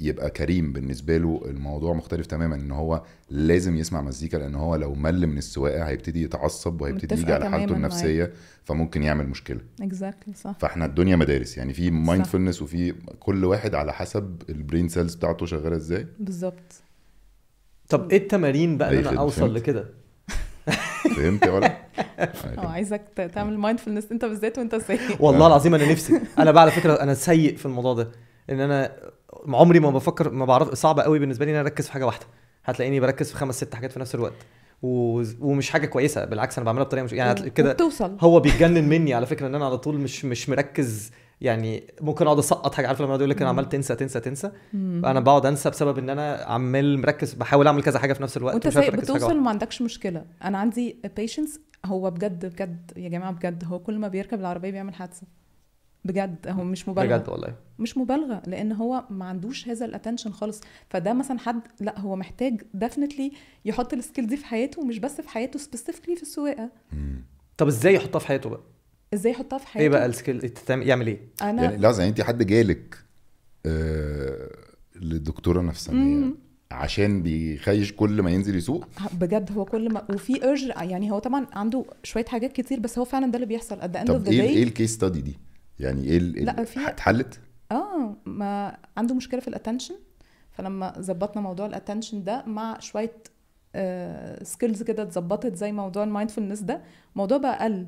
يبقى 0.00 0.30
كريم 0.30 0.72
بالنسبة 0.72 1.16
له 1.16 1.42
الموضوع 1.46 1.92
مختلف 1.94 2.26
تماما 2.26 2.54
إن 2.54 2.70
هو 2.70 3.02
لازم 3.30 3.76
يسمع 3.76 4.00
مزيكا 4.02 4.36
لأن 4.36 4.54
هو 4.54 4.76
لو 4.76 4.94
مل 4.94 5.26
من 5.26 5.38
السواقة 5.38 5.84
هيبتدي 5.88 6.22
يتعصب 6.22 6.80
وهيبتدي 6.80 7.20
يجي 7.20 7.32
على 7.32 7.50
حالته 7.50 7.74
النفسية 7.76 8.32
فممكن 8.64 9.02
يعمل 9.02 9.26
مشكلة. 9.28 9.60
exactly 9.82 10.34
صح. 10.34 10.54
فإحنا 10.58 10.84
الدنيا 10.84 11.16
مدارس 11.16 11.56
يعني 11.58 11.72
في 11.72 11.90
mindfulness 11.90 12.62
وفي 12.62 12.94
كل 13.20 13.44
واحد 13.44 13.74
على 13.74 13.92
حسب 13.92 14.42
ال 14.48 14.55
brain 14.55 14.88
cells 14.88 15.14
بتاعته 15.14 15.46
شغالة 15.46 15.76
إزاي. 15.76 16.06
بالظبط. 16.18 16.82
طب 17.88 18.10
إيه 18.10 18.18
التمارين 18.18 18.78
بقى 18.78 18.88
إن 18.92 18.98
أنا 18.98 19.08
خدمة، 19.08 19.20
أوصل. 19.20 19.54
لكده؟ 19.54 19.84
فهمت 21.16 21.48
ولا 21.48 21.66
آه 22.58 22.66
عايزك 22.66 23.02
ت- 23.16 23.20
تعمل 23.20 23.58
mindfulness 23.58 24.04
أنت 24.12 24.24
بالذات 24.24 24.58
وأنت 24.58 24.74
سايق. 24.76 25.22
والله 25.22 25.46
العظيم 25.46 25.74
أنا 25.74 25.92
نفسي. 25.92 26.20
أنا 26.38 26.50
بقى 26.50 26.62
على 26.62 26.70
فكرة 26.70 26.92
أنا 26.94 27.14
سيء 27.14 27.56
في 27.56 27.66
الموضوع 27.66 27.94
ده. 27.94 28.08
إن 28.50 28.60
أنا 28.60 28.96
عمري 29.48 29.80
ما 29.80 29.90
بفكر 29.90 30.30
ما 30.30 30.44
بعرف 30.44 30.74
صعب 30.74 31.00
قوي 31.00 31.18
بالنسبة 31.18 31.44
لي 31.44 31.50
إن 31.50 31.56
أنا 31.56 31.68
أركز 31.68 31.86
في 31.86 31.92
حاجة 31.92 32.06
واحدة. 32.06 32.26
هتلاقيني 32.64 33.00
بركز 33.00 33.30
في 33.30 33.36
خمس 33.36 33.56
ست 33.56 33.74
حاجات 33.74 33.92
في 33.92 34.00
نفس 34.00 34.14
الوقت. 34.14 34.34
و... 34.82 35.22
ومش 35.40 35.70
حاجة 35.70 35.86
كويسة 35.86 36.24
بالعكس 36.24 36.58
أنا 36.58 36.64
بعملها 36.64 36.84
بطريقة 36.84 37.04
مش 37.04 37.12
يعني 37.12 37.50
كده 37.50 37.70
وبتوصل. 37.70 38.16
هو 38.20 38.40
بيتجنن 38.40 38.88
مني 38.88 39.14
على 39.14 39.26
فكرة 39.26 39.46
إن 39.46 39.54
أنا 39.54 39.66
على 39.66 39.78
طول 39.78 39.98
مش 39.98 40.24
مش 40.24 40.48
مركز 40.48 41.10
يعني 41.40 41.84
ممكن 42.00 42.26
أقعد 42.26 42.38
أسقط 42.38 42.74
حاجة. 42.74 42.86
عارف 42.86 43.00
لما 43.00 43.14
يقول 43.14 43.30
لك 43.30 43.40
أنا. 43.40 43.50
عمال 43.50 43.68
تنسى 43.68 43.94
تنسى؟ 43.94 44.20
تنسى. 44.20 44.50
أنا 44.74 45.20
بقعد 45.20 45.46
أنسى 45.46 45.70
بسبب 45.70 45.98
إن 45.98 46.10
أنا 46.10 46.44
عمال 46.46 46.98
مركز 46.98 47.34
بحاول 47.34 47.66
أعمل 47.66 47.82
كذا 47.82 47.98
حاجة 47.98 48.12
في 48.12 48.22
نفس 48.22 48.36
الوقت. 48.36 48.54
وأنت 48.54 48.66
مش 48.66 48.76
عارف 48.76 48.96
بتوصل. 48.96 49.36
وما 49.36 49.50
عندكش 49.50 49.82
مشكلة. 49.82 50.24
أنا 50.44 50.58
عندي 50.58 51.00
patience 51.16 51.60
هو 51.86 52.10
بجد 52.10 52.46
بجد 52.46 52.92
يا 52.96 53.08
جماعة 53.08 53.32
بجد. 53.32 53.64
هو 53.64 53.78
كل 53.78 53.98
ما 53.98 54.08
بيركب 54.08 54.40
العربية 54.40 54.70
بيعمل 54.70 54.94
حادثة. 54.94 55.26
بجد 56.04 56.36
هو 56.48 56.64
مش 56.64 56.88
مبالغة. 56.88 57.16
بجد 57.16 57.28
والله. 57.28 57.54
مش 57.78 57.98
مبالغة 57.98 58.42
لأن 58.46 58.72
هو 58.72 59.04
ما 59.10 59.24
عندوش 59.24 59.68
هذا 59.68 59.84
ال 59.84 59.89
attention 59.89 60.30
خالص. 60.30 60.60
فده 60.90 61.12
مثلا 61.12 61.38
حد 61.38 61.60
لا 61.80 61.98
هو 62.00 62.16
محتاج 62.16 62.62
definitely 62.74 63.32
يحط 63.64 63.92
ال 63.92 63.98
skill 63.98 64.26
دي 64.26 64.36
في 64.36 64.44
حياته 64.46 64.80
ومش 64.82 64.98
بس 64.98 65.20
في 65.20 65.28
حياته 65.28 65.58
specifically 65.58 66.16
في 66.16 66.22
السواقة. 66.22 66.70
طب 67.56 67.66
إزاي 67.66 67.94
يحطها 67.94 68.18
في 68.18 68.26
حياته 68.26 68.50
بقى؟ 68.50 68.60
إزاي 69.14 69.32
يحطها 69.32 69.58
في 69.58 69.66
حياته 69.66 69.82
إيه 69.82 69.88
بقى 69.88 70.06
ال 70.06 70.14
skill 70.14 70.52
يعمل 70.70 71.06
إيه؟ 71.06 71.20
أنا 71.42 71.62
يعني 71.62 71.76
لحظه 71.76 71.98
يعني 71.98 72.10
انت 72.10 72.20
حد 72.20 72.42
جالك 72.46 72.96
آه 73.66 74.50
للدكتورة 74.96 75.60
نفسانية. 75.60 76.34
عشان 76.70 77.22
بيخش 77.22 77.92
كل 77.92 78.22
ما 78.22 78.30
ينزل 78.30 78.56
يسوق؟ 78.56 78.84
بجد 79.12 79.52
هو 79.52 79.64
كل 79.64 79.92
ما 79.92 80.04
وفي 80.10 80.44
urge 80.44 80.62
يعني 80.76 81.10
هو 81.10 81.18
طبعا 81.18 81.46
عنده 81.52 81.84
شوية 82.02 82.24
حاجات 82.24 82.52
كتير 82.52 82.80
بس 82.80 82.98
هو 82.98 83.04
فعلا 83.04 83.26
ده 83.30 83.34
اللي 83.34 83.46
بيحصل 83.46 83.80
at 83.80 83.84
the 83.84 83.98
end 83.98 84.04
of 84.04 84.06
طب 84.06 84.24
the 84.24 84.28
إيه 84.28 84.40
day. 84.40 84.44
إيه 84.44 84.62
ال 84.62 84.68
case 84.68 84.94
study 84.94 85.20
دي؟ 85.20 85.38
يعني 85.80 86.04
إيه 86.04 86.18
ال- 86.18 86.44
لا، 86.44 86.64
في- 86.64 86.88
اتحلت؟ 86.88 87.40
آه 87.72 88.16
ما 88.26 88.76
عنده 88.96 89.14
مشكلة 89.14 89.40
في 89.40 89.48
ال 89.48 89.53
attention 89.53 89.94
فلما 90.52 90.92
ظبطنا 91.00 91.42
موضوع 91.42 91.66
ال 91.66 91.72
attention 91.72 92.24
ده 92.24 92.44
مع 92.46 92.78
شوية 92.78 93.12
skills 94.42 94.82
كده 94.82 95.02
اتظبطت 95.02 95.54
زي 95.56 95.72
موضوع 95.72 96.04
ال 96.04 96.09
mindfulness 96.09 96.60
ده 96.60 96.82
الموضوع 97.12 97.38
بقى 97.38 97.64
قل. 97.64 97.86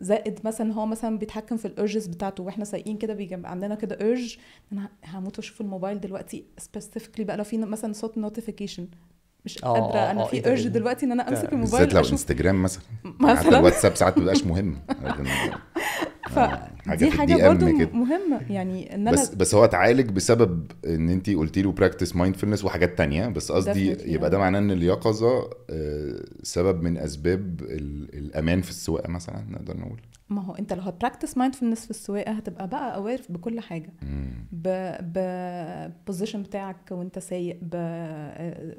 زائد 0.00 0.40
مثلا 0.44 0.72
هو 0.72 0.86
مثلا 0.86 1.18
بيتحكم 1.18 1.56
في 1.56 1.64
ال 1.68 1.74
urges 1.74 2.06
بتاعته 2.06 2.42
وإحنا 2.42 2.64
سايقين 2.64 2.98
كده 2.98 3.14
بيجي 3.14 3.34
عندنا 3.44 3.74
كده 3.74 3.98
urge 4.10 4.36
أنا 4.72 4.88
هموت 5.06 5.38
وأشوف 5.38 5.60
الموبايل 5.60 6.00
دلوقتي 6.00 6.44
specifically 6.58 7.24
بقى 7.24 7.36
لو 7.36 7.44
في 7.44 7.58
مثلا 7.58 7.92
صوت 7.92 8.18
notification 8.18 8.88
مش 9.44 9.64
آه، 9.64 9.68
قادرة 9.72 9.98
آه، 9.98 10.10
أنا 10.10 10.22
آه، 10.22 10.26
في 10.26 10.36
إيه 10.36 10.46
urge 10.50 10.58
إيه 10.60 10.68
ده؟ 10.68 10.72
دلوقتي 10.78 11.06
إن 11.06 11.12
أنا 11.12 11.28
أمسك 11.28 11.52
الموبايل 11.52 11.86
بالذات 11.86 12.04
لو 12.06 12.10
انستجرام 12.12 12.62
مثلا. 12.62 12.82
حتى 13.04 13.14
مثلا 13.20 13.58
الواتساب 13.58 13.94
ساعات 13.96 14.16
مبيبقاش 14.18 14.44
مهم. 14.46 14.78
فدي 15.10 15.24
في 16.28 16.75
حاجة 16.86 17.34
إم 17.34 17.54
برضو 17.54 17.78
كده. 17.78 17.90
مهمة 17.92 18.40
يعني 18.50 18.94
إن 18.94 19.00
أنا 19.08 19.12
بس 19.12 19.34
بس 19.34 19.54
هو 19.54 19.64
اتعالج 19.64 20.10
بسبب 20.10 20.72
إن 20.86 21.08
انت 21.08 21.30
قلتي 21.30 21.62
له 21.62 21.72
practice 21.72 22.16
mindfulness 22.16 22.64
وحاجات 22.64 22.98
تانية 22.98 23.28
بس 23.28 23.52
قصدي 23.52 23.96
يبقى 24.12 24.30
ده 24.30 24.36
آه. 24.36 24.40
معناه 24.40 24.58
إن 24.58 24.70
اليقظة 24.70 25.50
آه، 25.70 26.24
سبب 26.42 26.82
من 26.82 26.98
أسباب 26.98 27.60
ال- 27.62 28.14
الأمان 28.18 28.60
في 28.62 28.70
السواقة 28.70 29.08
مثلا 29.10 29.44
نقدر 29.50 29.76
نقول 29.76 30.00
ما 30.28 30.42
هو 30.42 30.54
أنت 30.54 30.72
لو 30.72 30.82
هت 30.82 30.93
practice 30.93 31.36
mindfulness 31.36 31.84
في 31.84 31.90
السواقة 31.90 32.32
هتبقى 32.32 32.68
بقى 32.68 32.94
aware 32.96 33.20
بكل 33.28 33.60
حاجة 33.60 33.90
مم. 34.02 34.46
ب 34.52 34.68
position 36.06 36.42
بتاعك 36.42 36.76
وأنت 36.90 37.18
سايق 37.18 37.58
ب 37.62 37.74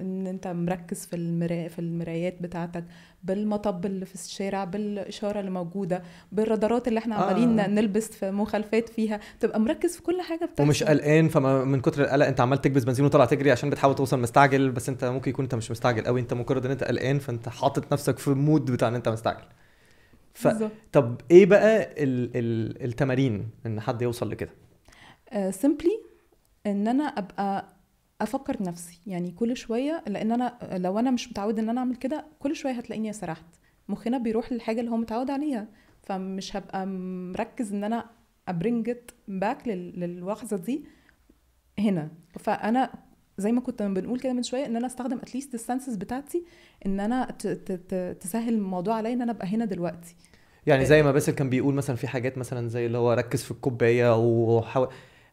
إن 0.02 0.28
أنت 0.28 0.48
مركز 0.48 1.06
في 1.06 1.16
المرا... 1.16 1.68
في 1.68 1.80
المرايات 1.80 2.42
بتاعتك 2.42 2.84
بالمطب 3.24 3.86
اللي 3.86 4.06
في 4.06 4.14
الشارع 4.16 4.64
بالإشارة 4.64 5.40
اللي 5.40 5.52
موجودة 5.52 6.04
بالرادارات 6.32 6.88
اللي 6.88 6.98
إحنا 7.00 7.16
آه. 7.20 7.32
عمالين 7.32 7.56
نلبس 7.98 8.08
في 8.18 8.32
مخالفات 8.32 8.90
فيها 8.90 9.20
تبقى 9.40 9.60
مركز 9.60 9.96
في 9.96 10.02
كل 10.02 10.22
حاجة 10.22 10.46
بتحصل. 10.46 10.64
ومش 10.64 10.84
قلقان 10.84 11.30
فما 11.30 11.66
من 11.66 11.82
كتر 11.82 12.04
القلق 12.04 12.26
انت 12.26 12.40
عمال 12.40 12.62
تكبس 12.62 12.84
بنزين 12.84 13.06
وطلع 13.06 13.26
تجري 13.26 13.52
عشان 13.52 13.70
بتحاول 13.70 13.96
توصل 13.96 14.20
مستعجل 14.20 14.72
بس 14.72 14.90
انت 14.90 15.06
ممكن 15.06 15.30
يكون 15.32 15.46
انت 15.46 15.56
مش 15.56 15.72
مستعجل 15.72 16.06
قوي 16.06 16.20
انت 16.22 16.34
مجرد 16.34 16.66
ان 16.66 16.72
انت 16.72 16.84
قلقان 16.84 17.20
فانت 17.20 17.50
حاطط 17.50 17.94
نفسك 17.94 18.20
في 18.20 18.28
ال 18.28 18.37
mood 18.37 18.72
بتاع 18.72 18.88
ان 18.88 18.96
انت 18.96 19.10
مستعجل. 19.10 19.46
ف... 20.34 20.48
طب 20.92 21.22
إيه 21.32 21.46
بقى 21.46 21.84
ال... 22.04 22.32
ال... 22.36 22.84
التمارين 22.86 23.50
ان 23.66 23.80
حد 23.80 24.02
يوصل 24.02 24.30
لكده؟ 24.32 24.52
simply 25.50 26.02
ان 26.66 26.88
أنا 26.88 27.04
ابقى 27.04 27.66
أفكر 28.22 28.64
نفسي 28.64 29.00
يعني 29.08 29.32
كل 29.32 29.58
شوية 29.58 30.04
لأن 30.08 30.32
أنا 30.32 30.58
لو 30.78 31.00
أنا 31.00 31.12
مش 31.12 31.30
متعود 31.30 31.60
ان 31.60 31.70
أنا 31.70 31.80
اعمل 31.80 31.96
كده 31.96 32.26
كل 32.40 32.56
شوية 32.56 32.74
هتلاقيني 32.74 33.14
سرحت. 33.14 33.46
مخنا 33.90 34.18
بيروح 34.18 34.52
للحاجة 34.52 34.80
اللي 34.80 34.92
هو 34.92 34.98
متعود 34.98 35.32
عليها. 35.32 35.68
فمش 36.08 36.56
هبقى 36.56 36.86
مركز 36.88 37.74
إن 37.74 37.84
أنا 37.84 38.06
ا 38.48 38.56
bring 38.56 38.97
it 38.97 39.14
back 39.28 39.68
للحظه 39.68 40.58
دي 40.58 40.86
هنا. 41.80 42.10
فأنا 42.40 42.94
زي 43.38 43.52
ما 43.52 43.62
كنت 43.62 43.84
بنقول 43.84 44.20
كده 44.20 44.34
من 44.34 44.44
شوية 44.44 44.66
إن 44.66 44.76
أنا 44.76 44.88
أستخدم 44.88 45.18
at 45.18 45.28
least 45.28 45.54
ال 45.54 45.60
senses 45.60 45.96
بتاعتي 45.96 46.44
إن 46.86 47.00
أنا 47.00 47.26
تسهل 48.20 48.54
الموضوع 48.54 48.96
عليا 48.96 49.14
إن 49.14 49.22
أنا 49.22 49.32
أبقى 49.32 49.48
هنا 49.48 49.66
دلوقتي. 49.66 50.16
يعني 50.68 50.86
زي 50.86 51.04
ما 51.04 51.12
باسل 51.12 51.32
كان 51.32 51.50
بيقول 51.50 51.74
مثلا 51.76 51.96
في 51.96 52.08
حاجات 52.08 52.38
مثلا 52.38 52.68
زي 52.68 52.86
اللي 52.86 52.98
هو 52.98 53.14
ركز 53.14 53.44
في 53.44 53.52
الكوباية 53.52 54.18
وحاول 54.18 54.88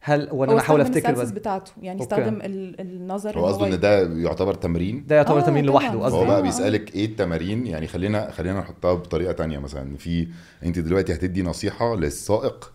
هل 0.07 0.29
وأنا 0.31 0.51
أنا 0.51 0.61
احاول 0.61 0.81
أفتكر 0.81 1.11
بس 1.13 1.31
بتاعته 1.31 1.71
يعني. 1.81 2.01
استخدم 2.01 2.35
ال- 2.41 2.81
النظر 2.81 3.39
هو 3.39 3.47
إن 3.47 3.53
قصده 3.53 3.67
إن 3.67 3.79
ده 3.79 4.17
يعتبر 4.23 4.53
تمرين 4.53 5.05
ده 5.07 5.15
يعتبر 5.15 5.37
آه، 5.39 5.41
تمرين. 5.41 5.65
لوحده 5.65 5.99
قصدي 6.03 6.25
بقى 6.25 6.37
آه. 6.37 6.41
بيسألك 6.41 6.95
إيه 6.95 7.05
التمارين 7.05 7.67
يعني 7.67 7.87
خلينا 7.87 8.31
خلينا 8.31 8.59
نحطها 8.59 8.93
بطريقة 8.93 9.31
تانية 9.33 9.59
مثلا 9.59 9.97
في 9.97 10.27
أنت 10.65 10.79
دلوقتي 10.79 11.13
هتدي 11.13 11.43
نصيحة 11.43 11.95
للسائق 11.95 12.73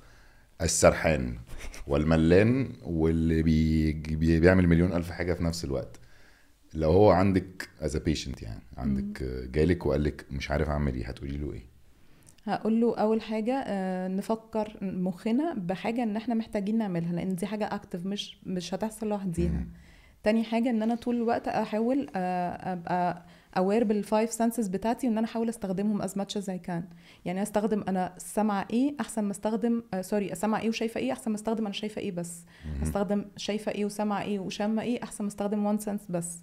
السرحان 0.62 1.38
والملان 1.86 2.68
واللي 2.82 3.42
بي 3.42 3.92
بي- 3.92 4.40
بيعمل 4.40 4.68
مليون 4.68 4.92
ألف 4.92 5.10
حاجة 5.10 5.34
في 5.34 5.44
نفس 5.44 5.64
الوقت 5.64 5.96
لو 6.74 6.90
هو 6.90 7.10
عندك 7.10 7.68
as 7.80 7.96
patient 7.96 8.42
يعني 8.42 8.62
عندك 8.76 9.22
جالك 9.52 9.86
وقال 9.86 10.04
لك 10.04 10.24
مش 10.30 10.50
عارف 10.50 10.68
أعمل 10.68 10.94
إيه 10.94 11.06
هتقولي 11.06 11.36
له 11.38 11.52
إيه 11.52 11.69
هقول 12.44 12.80
له 12.80 12.96
أول 12.96 13.22
حاجة 13.22 13.64
آه، 13.66 14.08
نفكر 14.08 14.76
مخنا 14.82 15.54
بحاجة 15.54 16.02
إن 16.02 16.16
إحنا 16.16 16.34
محتاجين 16.34 16.78
نعملها 16.78 17.12
لأن 17.12 17.34
دي 17.34 17.46
حاجة 17.46 17.74
active 17.74 18.06
مش 18.06 18.38
مش 18.46 18.74
هتحصل 18.74 19.08
لوحديها. 19.08 19.66
تاني 20.22 20.44
حاجة 20.44 20.70
إن 20.70 20.82
أنا 20.82 20.94
طول 20.94 21.16
الوقت 21.16 21.48
أحاول 21.48 22.06
آه، 22.16 22.72
أبقى 22.72 23.26
aware 23.56 23.84
بال 23.84 24.00
five 24.00 24.32
senses 24.32 24.68
بتاعتي 24.68 25.08
وإن 25.08 25.18
أنا 25.18 25.26
أحاول 25.26 25.48
أستخدمهم 25.48 26.02
as 26.02 26.18
much 26.18 26.36
as 26.36 26.50
I 26.50 26.58
can 26.58 26.84
يعني 27.24 27.42
أستخدم 27.42 27.84
أنا 27.88 28.14
سامعة 28.18 28.66
إيه 28.72 28.94
أحسن 29.00 29.24
ما 29.24 29.30
أستخدم 29.30 29.82
آه 29.94 30.00
sorry 30.02 30.34
سامعة 30.34 30.60
إيه 30.60 30.68
وشايفة 30.68 31.00
إيه 31.00 31.12
أحسن 31.12 31.30
ما 31.30 31.36
أستخدم 31.36 31.64
أنا 31.64 31.74
شايفة 31.74 32.00
إيه 32.00 32.12
بس. 32.12 32.44
أستخدم 32.82 33.24
شايفة 33.36 33.72
إيه 33.72 33.84
وسامعة 33.84 34.22
إيه 34.22 34.38
وشامة 34.38 34.82
إيه 34.82 35.02
أحسن 35.02 35.24
ما 35.24 35.28
أستخدم 35.28 35.66
one 35.66 35.78
sense 35.78 36.00
بس. 36.10 36.38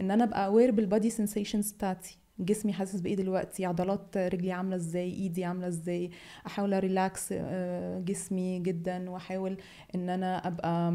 إن 0.00 0.10
أنا 0.10 0.24
أبقى 0.24 0.46
aware 0.46 0.70
بال 0.70 0.83
body 0.83 1.10
sensations 1.10 1.72
بتاعتي. 1.72 2.18
جسمي 2.44 2.72
حاسس 2.72 3.00
بإيه 3.00 3.16
دلوقتي؟ 3.16 3.64
عضلات 3.64 4.16
رجلي 4.16 4.52
عاملة 4.52 4.76
إزاي؟ 4.76 5.10
إيدي 5.10 5.44
عاملة 5.44 5.68
إزاي؟ 5.68 6.10
أحاول 6.46 6.74
أ 6.74 6.83
relax 6.83 7.28
آه، 7.32 8.00
جسمي 8.00 8.58
جدا 8.58 9.10
وأحاول 9.10 9.56
إن 9.94 10.08
أنا 10.10 10.46
أبقى 10.46 10.92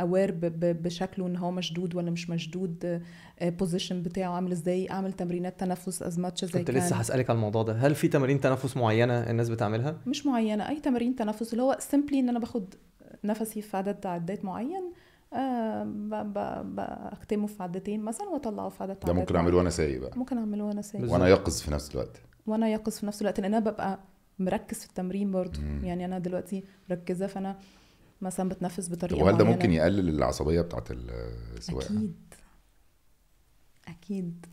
aware 0.00 0.34
بشكله 0.62 1.26
إن 1.26 1.36
هو 1.36 1.50
مشدود 1.50 1.94
ولا 1.94 2.10
مش 2.10 2.30
مشدود 2.30 3.02
position 3.42 4.02
بتاعه 4.02 4.30
عامل 4.32 4.52
إزاي؟ 4.52 4.90
أعمل 4.90 5.12
تمرينات 5.12 5.60
تنفس 5.60 6.02
as 6.02 6.18
much 6.18 6.44
زي 6.44 6.58
كنت 6.58 6.70
لسه 6.70 6.96
هسألك 6.96 7.30
على 7.30 7.36
الموضوع 7.36 7.62
ده. 7.62 7.72
هل 7.72 7.94
في 7.94 8.08
تمارين 8.08 8.40
تنفس 8.40 8.76
معينة 8.76 9.30
الناس 9.30 9.48
بتعملها؟ 9.48 9.96
مش 10.06 10.26
معينة 10.26 10.68
أي 10.68 10.80
تمارين 10.80 11.16
تنفس 11.16 11.52
اللي 11.52 11.62
هو 11.62 11.76
سيمبلي 11.80 12.20
إن 12.20 12.28
أنا 12.28 12.38
باخد 12.38 12.74
نفسي 13.24 13.62
في 13.62 13.76
عدد 13.76 14.06
عدات 14.06 14.44
معين 14.44 14.92
آه 15.36 15.84
ب- 15.84 16.32
ب- 16.34 16.76
بكتمه 16.76 17.46
في 17.46 17.62
عدتين 17.62 18.04
مثلا 18.04 18.28
وأطلعه 18.28 18.68
في 18.68 18.82
عدد 18.82 18.98
ده 19.06 19.12
ممكن 19.12 19.36
أعمله. 19.36 19.56
وأنا 19.56 19.70
سايق 19.70 20.00
بقى. 20.00 20.18
ممكن 20.18 20.38
أعمله 20.38 20.64
وأنا 20.64 20.82
سايق. 20.82 21.12
وأنا 21.12 21.28
يقظ 21.28 21.60
في 21.60 21.70
نفس 21.70 21.90
الوقت. 21.94 22.22
وأنا 22.46 22.68
يقظ 22.68 22.92
في 22.92 23.06
نفس 23.06 23.20
الوقت 23.22 23.40
لأن 23.40 23.54
أنا 23.54 23.70
ببقى 23.70 23.98
مركز 24.38 24.78
في 24.78 24.86
التمرين 24.88 25.30
برضو 25.30 25.60
مم. 25.60 25.84
يعني 25.84 26.04
أنا 26.04 26.18
دلوقتي 26.18 26.64
مركزة 26.90 27.26
فأنا 27.26 27.58
مثلا 28.22 28.48
بتنفس 28.48 28.90
بطريقة 28.90 29.24
وهل 29.24 29.36
ده. 29.38 29.44
ممكن 29.44 29.72
يقلل 29.72 30.08
العصبية 30.08 30.60
بتاعت 30.60 30.88
السواقة؟ 30.90 31.86
أكيد. 31.86 32.14
أكيد. 33.88 34.46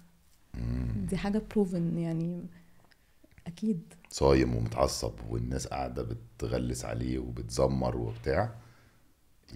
مم. 0.54 1.06
دي 1.10 1.18
حاجة 1.18 1.42
بروفن 1.52 1.98
يعني. 1.98 2.46
أكيد. 3.48 3.94
صايم 4.10 4.56
ومتعصب 4.56 5.14
والناس 5.30 5.68
قاعدة 5.68 6.04
بتغلس 6.04 6.86
عليه 6.86 7.20
وبتزمر 7.20 7.98
وبتاع. 7.98 8.56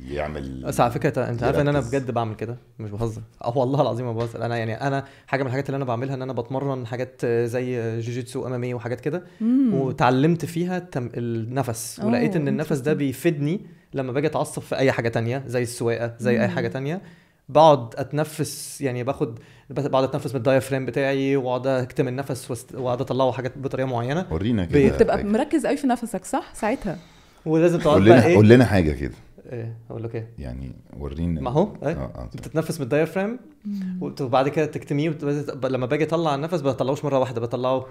يعمل 0.10 0.64
بس 0.64 0.80
على 0.80 0.92
فكرة 0.92 1.30
أنت 1.30 1.44
عارف 1.44 1.60
إن 1.60 1.68
أنا. 1.68 1.80
بجد 1.80 2.12
بعمل 2.12 2.36
كده؟ 2.36 2.58
مش 2.80 2.90
بهزر. 2.90 3.22
أه 3.44 3.58
والله 3.58 3.82
العظيم 3.82 4.06
ما 4.06 4.14
بهزر. 4.14 4.46
أنا 4.46 4.58
يعني 4.58 4.82
أنا 4.82 5.06
حاجة 5.28 5.42
من 5.44 5.48
الحاجات 5.48 5.70
اللي 5.70 5.76
أنا 5.76 5.86
بعملها 5.86 6.16
إن 6.16 6.22
أنا 6.22 6.34
بتمرن 6.34 6.88
حاجات 6.88 7.26
زي 7.26 8.00
جوجيتسو 8.02 8.48
امامي 8.48 8.74
وحاجات 8.74 9.02
كده. 9.02 9.24
وتعلمت 9.72 10.46
فيها 10.46 10.78
التم... 10.78 11.10
النفس. 11.14 12.02
ولقيت 12.04 12.36
إن 12.36 12.48
النفس 12.48 12.78
ده. 12.78 12.94
بيفيدني 12.94 13.62
لما 13.94 14.12
باجي 14.12 14.28
أتعصب 14.28 14.62
في 14.62 14.76
أي 14.76 14.92
حاجة 14.92 15.10
تانية 15.10 15.44
زي 15.48 15.62
السواقة 15.64 16.14
زي 16.20 16.42
أي 16.42 16.48
مم. 16.48 16.56
حاجة 16.56 16.68
تانية. 16.68 17.02
بقعد 17.50 17.96
أتنفس 17.96 18.82
يعني 18.82 19.04
باخد 19.04 19.40
بقعد 19.70 20.04
أتنفس 20.04 20.32
من 20.32 20.38
ال 20.38 20.43
diaphragm 20.43 20.86
بتاعي 20.86 21.36
وأقعد 21.36 21.68
أكتم 21.68 22.08
النفس 22.08 22.66
وأقعد 22.74 23.02
أطلعه 23.02 23.32
حاجات 23.32 23.58
بطريقة 23.58 23.88
معينة. 23.88 24.26
ورينا 24.32 24.66
كده. 24.66 24.96
بتبقى. 24.96 25.24
مركز 25.24 25.66
قوي 25.66 25.78
في 25.78 25.88
نفسك 25.88 26.26
صح؟ 26.26 26.54
ساعتها. 26.54 26.98
ولازم 27.46 27.80
تقعد 27.80 27.96
قول 27.96 28.06
لنا 28.06 28.24
قول 28.26 28.50
لنا 28.50 28.66
حاجة 28.66 28.92
كده. 28.92 29.14
إيه 29.52 29.78
أقول 29.90 30.04
لك 30.04 30.16
إيه. 30.16 30.30
يعني 30.40 30.72
ورينا 31.00 31.42
ما 31.42 31.52
هو 31.52 31.64
آه 31.84 31.88
إيه 31.88 31.94
آه 31.96 32.30
بتتنفس 32.36 32.80
من 32.80 32.84
ال 32.84 32.89
diaphragm 32.89 33.40
وبعد 34.02 34.50
كده 34.50 34.66
تكتميه 34.66 35.10
وت- 35.10 35.66
لما 35.66 35.86
باجي 35.86 36.04
اطلع 36.04 36.36
النفس 36.36 36.62
بطلعوش 36.62 37.06
مرة 37.06 37.20
واحدة 37.20 37.42
بطلعه. 37.42 37.86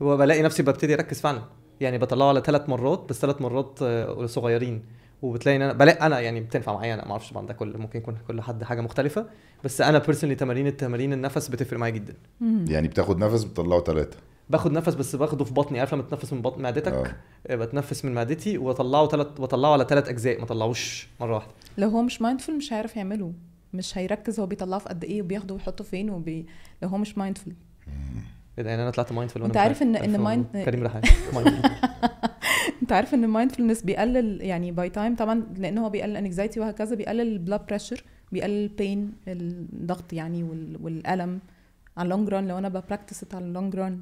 وبلاقي 0.00 0.42
نفسي 0.42 0.62
ببتدي 0.62 0.94
اركز 0.94 1.20
فعلا. 1.20 1.42
يعني 1.80 1.98
بطلعه 1.98 2.28
على 2.28 2.40
ثلاث 2.46 2.68
مرات 2.68 3.06
بس 3.08 3.20
ثلاث 3.20 3.40
مرات 3.40 3.78
آه، 3.82 4.26
صغيرين. 4.26 4.82
وبتلاقي 5.22 5.56
ان 5.56 5.62
أنا 5.62 5.72
بلاقي 5.72 6.06
أنا 6.06 6.20
يعني 6.20 6.40
بتنفع 6.40 6.72
معايا 6.72 6.94
أنا 6.94 7.04
ما 7.04 7.10
أعرفش 7.10 7.30
طبعا 7.30 7.46
ده 7.46 7.54
كل 7.54 7.78
ممكن 7.78 7.98
يكون 7.98 8.16
كل 8.28 8.40
حد 8.40 8.64
حاجة 8.64 8.80
مختلفة 8.80 9.26
بس 9.64 9.80
أنا 9.80 9.98
personally 9.98 10.34
تمارين 10.34 10.66
التمارين 10.66 11.12
النفس 11.12 11.48
بتفرق 11.48 11.78
معايا 11.78 11.92
جدا. 11.94 12.14
يعني 12.68 12.88
بتاخد 12.88 13.18
نفس 13.18 13.44
بتطلعه 13.44 13.80
ثلاثة 13.80 14.16
باخد 14.50 14.72
نفس 14.72 14.94
بس 14.94 15.16
باخده 15.16 15.44
في 15.44 15.54
بطني 15.54 15.78
عارف 15.80 15.94
لما 15.94 16.02
تتنفس 16.02 16.32
من 16.32 16.42
بطن 16.42 16.62
معدتك؟ 16.62 16.92
آه. 16.92 17.14
آه، 17.46 17.56
بتنفس 17.56 18.04
من 18.04 18.14
معدتي 18.14 18.58
واطلعه 18.58 19.08
ثلاث 19.08 19.26
واطلعه 19.40 19.72
على 19.72 19.86
ثلاث 19.88 20.08
أجزاء 20.08 20.38
ما 20.38 20.44
اطلعوش 20.44 21.08
مرة 21.20 21.34
واحدة. 21.34 21.52
لو 21.78 21.88
هو 21.88 22.02
مش 22.02 22.22
mindful 22.22 22.56
مش 22.56 22.72
هيعرف 22.72 22.96
يعمله. 22.96 23.32
مش 23.74 23.98
هيركز 23.98 24.40
هو 24.40 24.46
بيطلعه 24.46 24.78
في 24.80 24.88
قد 24.88 25.04
إيه 25.04 25.22
وبياخده 25.22 25.54
ويحطه 25.54 25.84
فين 25.84 26.10
وبي... 26.10 26.46
لو 26.82 26.88
هو 26.88 26.98
مش 26.98 27.18
مايندفول 27.18 27.54
إيه 28.58 28.64
ده؟ 28.64 28.70
يعني 28.70 28.82
أنا 28.82 28.90
طلعت 28.90 29.12
mindful 29.12 29.42
أنت 29.44 29.56
عارف 29.56 29.80
إن- 29.80 29.82
إن 29.82 30.16
mind- 30.44 30.56
كريم 30.64 30.82
رحال. 30.82 31.02
أنت 32.82 32.92
عارف 32.92 33.14
إن 33.14 33.24
ال 33.24 33.29
mindfulness 33.29 33.82
بيقلل 33.82 34.42
يعني 34.42 34.72
by 34.72 34.90
time 34.90 35.16
طبعا 35.16 35.42
لأن 35.56 35.78
هو 35.78 35.90
بيقلل 35.90 36.16
anxiety 36.16 36.60
وهكذا 36.60 36.96
بيقلل 36.96 37.20
ال 37.20 37.28
blood 37.28 37.66
pressure 37.66 38.04
بيقلل 38.32 38.62
ال 38.64 38.74
pain 38.74 39.12
الضغط 39.28 40.12
يعني 40.12 40.42
وال... 40.42 40.76
والألم 40.82 41.38
على 41.96 42.06
ال 42.06 42.10
long 42.10 42.28
run 42.28 42.48
لو 42.48 42.58
أنا 42.58 42.68
ب 42.68 42.74
practice 42.74 43.24
على 43.34 43.44
ال 43.44 43.50
long 43.50 43.74
run 43.76 44.00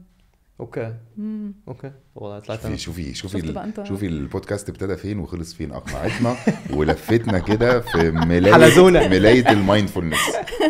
okay. 0.61 0.94
مم. 1.16 1.53
أوكي. 1.69 1.90
والله 2.14 2.38
طلعت. 2.38 2.61
شوفي 2.61 2.77
شوفي 2.79 3.14
شوفي 3.14 3.37
ال-؟ 3.38 3.87
شوفي 3.88 4.07
البودكاست 4.07 4.69
ابتدى 4.69 4.97
فين 4.97 5.19
وخلص 5.19 5.55
فين 5.55 5.73
أقنعتنا 5.73 6.37
ولفتنا 6.71 7.38
كده 7.38 7.81
في 7.81 8.11
ملايه 8.11 8.53
حلزونة. 8.53 9.09
ملاية 9.09 9.51
ال 9.52 9.58
mindfulness. 9.58 10.18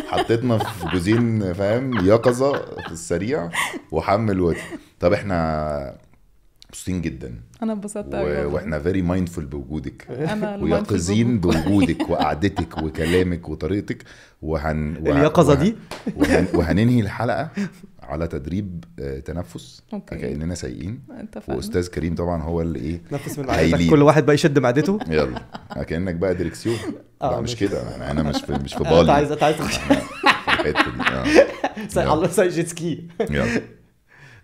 حطيتنا 0.07 0.57
في 0.57 0.87
جزئين 0.97 1.53
فاهم 1.53 2.05
يقظة 2.07 2.53
في 2.81 2.91
السريع 2.91 3.49
وحمل 3.91 4.39
وقت. 4.41 4.57
طب 4.99 5.13
إحنا 5.13 5.97
مبسوطين 6.69 7.01
جدا. 7.01 7.35
أنا 7.63 7.73
انبسطت 7.73 8.13
و... 8.13 8.17
قوي 8.17 8.45
وإحنا 8.45 8.79
فيري 8.79 9.01
مايندفول 9.01 9.45
بوجودك. 9.45 10.05
أنا 10.11 10.57
ويقظين 10.57 11.39
بوجودك 11.39 12.09
وقعدتك 12.09 12.77
وكلامك 12.77 13.49
وطريقتك. 13.49 14.03
وهن 14.41 14.97
وه- 15.01 15.11
اليقظة 15.11 15.53
وه- 15.53 15.59
دي؟ 15.59 15.75
وهن... 16.15 16.47
وهننهي 16.53 16.99
الحلقة. 16.99 17.49
على 18.07 18.27
تدريب 18.27 18.83
آه، 18.99 19.19
تنفس 19.19 19.81
أوكي. 19.93 20.15
كأننا 20.17 20.55
سايقين. 20.55 21.03
وأستاذ 21.47 21.87
كريم 21.87 22.15
طبعا 22.15 22.41
هو 22.43 22.61
اللي 22.61 22.79
إيه 22.79 23.01
نفس 23.11 23.39
من. 23.39 23.45
معدتك 23.45 23.89
كل 23.89 24.01
واحد 24.01 24.25
بقى 24.25 24.35
يشد 24.35 24.59
معدته؟ 24.59 24.99
يلا. 25.09 25.39
كانك 25.87 26.15
بقى 26.15 26.35
دريكسيون 26.35 26.77
آه، 27.21 27.31
لا 27.31 27.41
مش. 27.41 27.55
كده. 27.55 27.95
أنا 27.95 28.11
أنا 28.11 28.23
مش 28.23 28.41
في 28.41 28.51
مش 28.53 28.73
في 28.73 28.79
أنت 28.83 28.87
بالي. 28.93 29.11
عايز 29.11 29.31
أنت 29.31 29.43
عايز 29.43 29.55
في 29.55 29.63
الحتة 29.63 30.71
دي. 30.91 31.01
آه. 31.01 31.87
سايق 31.87 32.11
الله 32.11 32.27
سايق 32.27 32.51
جيت 32.51 32.67
سكي 32.67 33.07
يلا. 33.29 33.61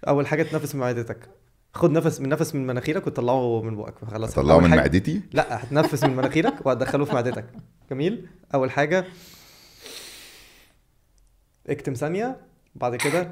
أول 0.08 0.28
حاجة 0.28 0.44
تنفس 0.44 0.76
من 0.76 0.82
معدتك. 0.82 1.30
خد 1.74 1.92
نفس 1.92 2.22
من 2.22 2.30
نفس 2.30 2.56
من 2.56 2.68
مناخيرك 2.68 3.08
وتطلعه 3.08 3.62
من 3.62 3.76
بقك. 3.78 4.06
خلاص. 4.12 4.34
طلعه 4.34 4.60
من 4.60 4.70
معدتي؟ 4.70 5.22
لا 5.34 5.64
هتنفس 5.64 6.04
من 6.04 6.16
مناخيرك 6.16 6.66
وهتدخله 6.66 7.06
في 7.06 7.14
معدتك. 7.14 7.46
جميل. 7.92 8.28
أول 8.54 8.72
حاجة. 8.72 9.06
اكتم 11.68 11.94
ثانية. 11.94 12.38
بعد 12.76 12.96
كده 12.96 13.32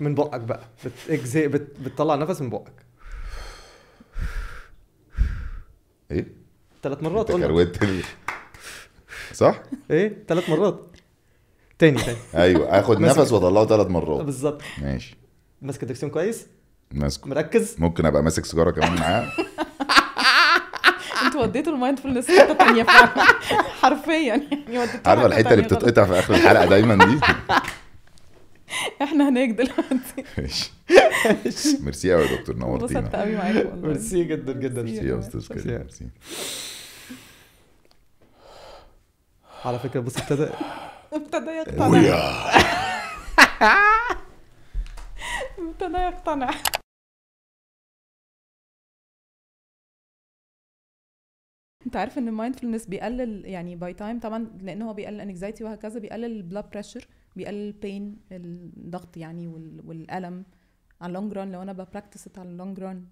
من 0.00 0.14
بقك 0.14 0.40
بقى. 0.40 0.60
بتجزي 0.84 1.48
بت... 1.48 1.80
بتطلع 1.80 2.14
نفس 2.14 2.40
من 2.40 2.50
بقك. 2.50 2.72
إيه؟ 6.10 6.26
ثلاث 6.82 7.02
مرات 7.02 7.30
أنت 7.30 7.32
قلنا. 7.32 7.46
كروت 7.46 7.82
ال- 7.82 8.02
صح؟ 9.32 9.62
إيه؟ 9.90 10.24
ثلاث 10.28 10.50
مرات. 10.50 10.96
تاني 11.78 11.98
تاني. 12.02 12.18
أيوه 12.34 12.78
آخد 12.80 12.98
ماسك- 13.00 13.18
نفس 13.18 13.32
واطلعه 13.32 13.66
ثلاث 13.66 13.86
مرات. 13.86 14.24
بالظبط. 14.24 14.62
ماشي. 14.82 15.16
ماسك 15.62 15.82
الدريكسيون 15.82 16.12
كويس؟ 16.12 16.46
ماسكه 16.92 17.28
مركز؟ 17.28 17.76
ممكن 17.78 18.06
أبقى 18.06 18.22
ماسك 18.22 18.44
سيجارة 18.44 18.70
كمان 18.70 18.94
معاه؟ 19.00 19.32
أنتوا 21.24 21.42
وديتوا 21.42 21.72
ال 21.72 21.77
mindfulness 21.77 22.30
حتة 22.30 22.54
ثانية 22.54 22.82
فعلا. 22.82 23.22
حرفيا. 23.82 24.48
يعني 24.68 24.90
عارفة 25.06 25.26
الحتة 25.26 25.50
اللي. 25.52 25.62
بتتقطع 25.62 26.04
في 26.04 26.18
آخر 26.18 26.34
الحلقة 26.34 26.64
دايما 26.66 27.04
دي؟ 27.06 27.20
إحنا 29.02 29.28
هناك 29.28 29.48
دلوقتي. 29.48 30.24
ماشي. 30.38 30.70
ميرسي 31.82 32.12
قوي 32.12 32.22
يا 32.22 32.36
دكتور 32.36 32.54
انبسطت 32.54 32.92
نورتينا 32.92 33.22
قوي 33.22 33.36
معاكم 33.36 33.68
والله. 33.68 33.88
ميرسي 33.88 34.24
جدا 34.24 34.52
جدا. 34.52 34.82
ميرسي. 34.82 35.08
يا 35.08 35.18
أستاذ 35.18 35.48
كريم 35.48 35.78
ميرسي. 35.78 36.08
على 39.64 39.78
فكرة 39.78 40.00
بص 40.00 40.16
ابتدى. 40.18 40.48
ابتدى 41.12 41.50
يقتنع. 41.50 41.86
ويا 41.86 42.16
ابتدى 45.70 45.96
يقتنع. 45.96 46.50
انت 51.86 51.96
عارف 51.96 52.18
إن 52.18 52.28
ال 52.28 52.33
mindfulness 52.33 52.86
بيقلل 52.86 53.44
يعني 53.46 53.76
by 53.76 53.94
time 53.94 54.20
طبعا 54.20 54.58
لأن 54.60 54.82
هو 54.82 54.94
بيقلل 54.94 55.20
anxiety 55.20 55.64
وهكذا 55.64 56.00
بيقلل 56.00 56.24
ال 56.24 56.32
blood 56.32 56.70
pressure 56.70 57.06
بيقلل 57.36 57.66
ال 57.68 57.78
pain 57.78 58.16
الضغط 58.32 59.16
يعني 59.16 59.46
وال- 59.46 59.80
والألم 59.84 60.44
على 61.00 61.08
ال 61.10 61.14
long 61.14 61.32
run 61.32 61.52
لو 61.52 61.62
أنا 61.62 61.72
ب 61.72 61.78
practice 61.78 62.28
على 62.38 62.48
اللونج 62.48 62.80
ران 62.80 63.04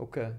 أوكي. 0.00 0.34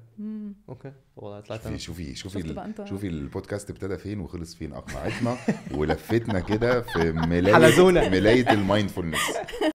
okay. 0.70 0.92
والله 1.16 1.40
طلعت 1.40 1.62
شوفي 1.62 2.16
شوفي 2.16 2.16
شوفي؟ 2.16 2.74
شوفي 2.86 3.08
البودكاست 3.08 3.70
ابتدى 3.70 3.98
فين 3.98 4.20
وخلص 4.20 4.56
فين 4.56 4.74
أقنعتنا 4.74 5.38
ولفتنا 5.76 6.40
كده 6.40 6.82
في 6.82 7.12
ملايه. 7.32 8.10
ملاية 8.10 8.52
ال 8.54 8.59
mindfulness 8.59 9.20